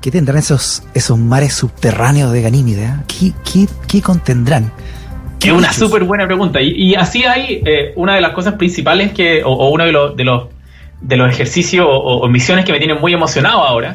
¿Qué 0.03 0.11
tendrán 0.11 0.37
esos, 0.37 0.83
esos 0.93 1.17
mares 1.17 1.53
subterráneos 1.53 2.33
de 2.33 2.41
Ganímide? 2.41 2.83
Eh? 2.83 2.93
¿Qué, 3.07 3.67
qué, 3.87 4.01
contendrán? 4.01 4.69
Es 5.41 5.51
una 5.51 5.71
súper 5.71 6.03
buena 6.03 6.25
pregunta. 6.25 6.59
Y, 6.61 6.93
así 6.95 7.23
hay 7.23 7.61
eh, 7.65 7.93
una 7.95 8.15
de 8.15 8.19
las 8.19 8.33
cosas 8.33 8.55
principales 8.55 9.13
que, 9.13 9.43
o, 9.45 9.69
uno 9.69 9.85
de 9.85 9.93
los, 9.93 10.17
de 10.17 10.25
los, 10.25 10.49
de 10.99 11.15
los 11.15 11.31
ejercicios 11.31 11.87
o, 11.89 12.27
misiones 12.27 12.65
que 12.65 12.73
me 12.73 12.79
tienen 12.79 12.99
muy 12.99 13.13
emocionado 13.13 13.59
ahora, 13.63 13.93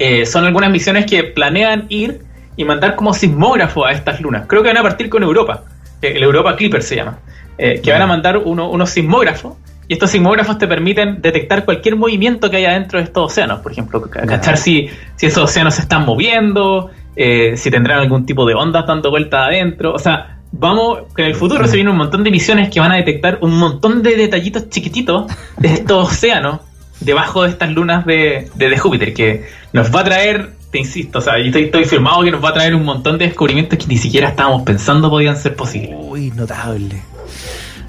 eh, 0.00 0.26
son 0.26 0.44
algunas 0.44 0.70
misiones 0.70 1.06
que 1.06 1.22
planean 1.22 1.86
ir 1.88 2.22
y 2.56 2.64
mandar 2.64 2.96
como 2.96 3.14
sismógrafo 3.14 3.86
a 3.86 3.92
estas 3.92 4.20
lunas. 4.20 4.46
Creo 4.48 4.64
que 4.64 4.70
van 4.70 4.78
a 4.78 4.82
partir 4.82 5.08
con 5.08 5.22
Europa, 5.22 5.62
el 6.02 6.22
Europa 6.22 6.56
Clipper 6.56 6.82
se 6.82 6.96
llama, 6.96 7.20
que 7.56 7.92
van 7.92 8.02
a 8.02 8.06
mandar 8.06 8.38
unos 8.38 8.90
sismógrafos 8.90 9.54
y 9.88 9.92
estos 9.92 10.10
sismógrafos 10.10 10.58
te 10.58 10.66
permiten 10.66 11.20
detectar 11.22 11.64
cualquier 11.64 11.96
movimiento 11.96 12.50
que 12.50 12.56
haya 12.56 12.72
dentro 12.72 12.98
de 12.98 13.04
estos 13.04 13.32
océanos. 13.32 13.60
Por 13.60 13.72
ejemplo, 13.72 14.02
cachar 14.02 14.56
si, 14.56 14.88
si 15.16 15.26
esos 15.26 15.44
océanos 15.44 15.74
se 15.74 15.82
están 15.82 16.04
moviendo, 16.04 16.90
eh, 17.14 17.56
si 17.56 17.70
tendrán 17.70 18.00
algún 18.00 18.26
tipo 18.26 18.44
de 18.46 18.54
ondas 18.54 18.86
dando 18.86 19.10
vuelta 19.10 19.46
adentro. 19.46 19.94
O 19.94 19.98
sea, 19.98 20.38
vamos, 20.52 21.00
que 21.14 21.22
en 21.22 21.28
el 21.28 21.34
futuro 21.34 21.66
se 21.66 21.76
vienen 21.76 21.92
un 21.92 21.98
montón 21.98 22.24
de 22.24 22.30
misiones 22.30 22.70
que 22.70 22.80
van 22.80 22.92
a 22.92 22.96
detectar 22.96 23.38
un 23.42 23.56
montón 23.56 24.02
de 24.02 24.16
detallitos 24.16 24.68
chiquititos 24.70 25.30
de 25.56 25.68
estos 25.68 26.12
océanos 26.12 26.60
debajo 27.00 27.42
de 27.42 27.50
estas 27.50 27.70
lunas 27.70 28.06
de, 28.06 28.50
de, 28.54 28.78
Júpiter, 28.78 29.12
que 29.12 29.44
nos 29.72 29.94
va 29.94 30.00
a 30.00 30.04
traer, 30.04 30.52
te 30.70 30.78
insisto, 30.78 31.18
o 31.18 31.22
sea, 31.22 31.38
yo 31.38 31.44
estoy, 31.44 31.64
estoy, 31.64 31.84
firmado 31.84 32.22
que 32.22 32.30
nos 32.30 32.42
va 32.42 32.50
a 32.50 32.54
traer 32.54 32.74
un 32.74 32.84
montón 32.84 33.18
de 33.18 33.26
descubrimientos 33.26 33.78
que 33.78 33.86
ni 33.86 33.98
siquiera 33.98 34.30
estábamos 34.30 34.62
pensando 34.62 35.10
podían 35.10 35.36
ser 35.36 35.54
posibles. 35.54 35.94
Uy, 35.94 36.30
notable. 36.30 37.02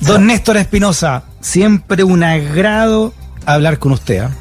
Don 0.02 0.28
Néstor 0.28 0.58
Espinosa, 0.58 1.24
siempre 1.48 2.04
un 2.04 2.24
agrado 2.24 3.14
hablar 3.46 3.80
con 3.80 3.94
usted. 3.94 4.20
¿ah? 4.20 4.32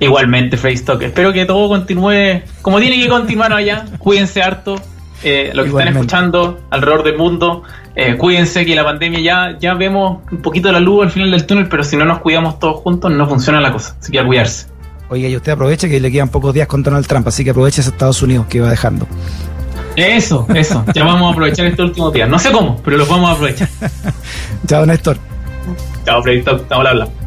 Igualmente, 0.00 0.56
Facebook. 0.56 1.02
Espero 1.02 1.32
que 1.32 1.44
todo 1.44 1.68
continúe 1.68 2.42
como 2.60 2.80
tiene 2.80 2.98
que 3.00 3.08
continuar 3.08 3.52
allá. 3.52 3.84
Cuídense 3.98 4.42
harto. 4.42 4.76
Eh, 5.24 5.52
lo 5.54 5.62
que 5.62 5.68
están 5.68 5.88
escuchando 5.88 6.60
alrededor 6.70 7.04
del 7.04 7.16
mundo. 7.16 7.62
Eh, 7.94 8.16
cuídense 8.16 8.64
que 8.66 8.74
la 8.74 8.82
pandemia 8.82 9.20
ya, 9.20 9.58
ya 9.60 9.74
vemos 9.74 10.22
un 10.32 10.42
poquito 10.42 10.68
de 10.68 10.72
la 10.72 10.80
luz 10.80 11.04
al 11.04 11.10
final 11.12 11.30
del 11.30 11.46
túnel, 11.46 11.68
pero 11.68 11.84
si 11.84 11.96
no 11.96 12.04
nos 12.04 12.18
cuidamos 12.18 12.58
todos 12.58 12.80
juntos 12.80 13.12
no 13.12 13.28
funciona 13.28 13.60
la 13.60 13.70
cosa. 13.70 13.94
Así 14.00 14.10
que 14.10 14.18
a 14.18 14.26
cuidarse. 14.26 14.66
Oiga, 15.10 15.28
y 15.28 15.36
usted 15.36 15.52
aproveche 15.52 15.88
que 15.88 16.00
le 16.00 16.10
quedan 16.10 16.30
pocos 16.30 16.52
días 16.54 16.66
con 16.66 16.82
Donald 16.82 17.06
Trump, 17.06 17.28
así 17.28 17.44
que 17.44 17.50
aproveche 17.50 17.82
ese 17.82 17.90
Estados 17.90 18.20
Unidos 18.22 18.46
que 18.48 18.60
va 18.60 18.70
dejando. 18.70 19.06
Eso, 19.94 20.46
eso. 20.54 20.84
Ya 20.94 21.04
vamos 21.04 21.28
a 21.28 21.32
aprovechar 21.32 21.66
este 21.66 21.82
último 21.82 22.10
día. 22.10 22.26
No 22.26 22.38
sé 22.38 22.50
cómo, 22.50 22.80
pero 22.82 22.96
los 22.96 23.08
vamos 23.08 23.28
a 23.30 23.32
aprovechar. 23.34 23.68
Chao, 24.66 24.86
Néstor. 24.86 25.31
Chao, 26.04 26.22
Freddy. 26.22 26.38
Estamos 26.40 26.70
hablando. 26.70 27.21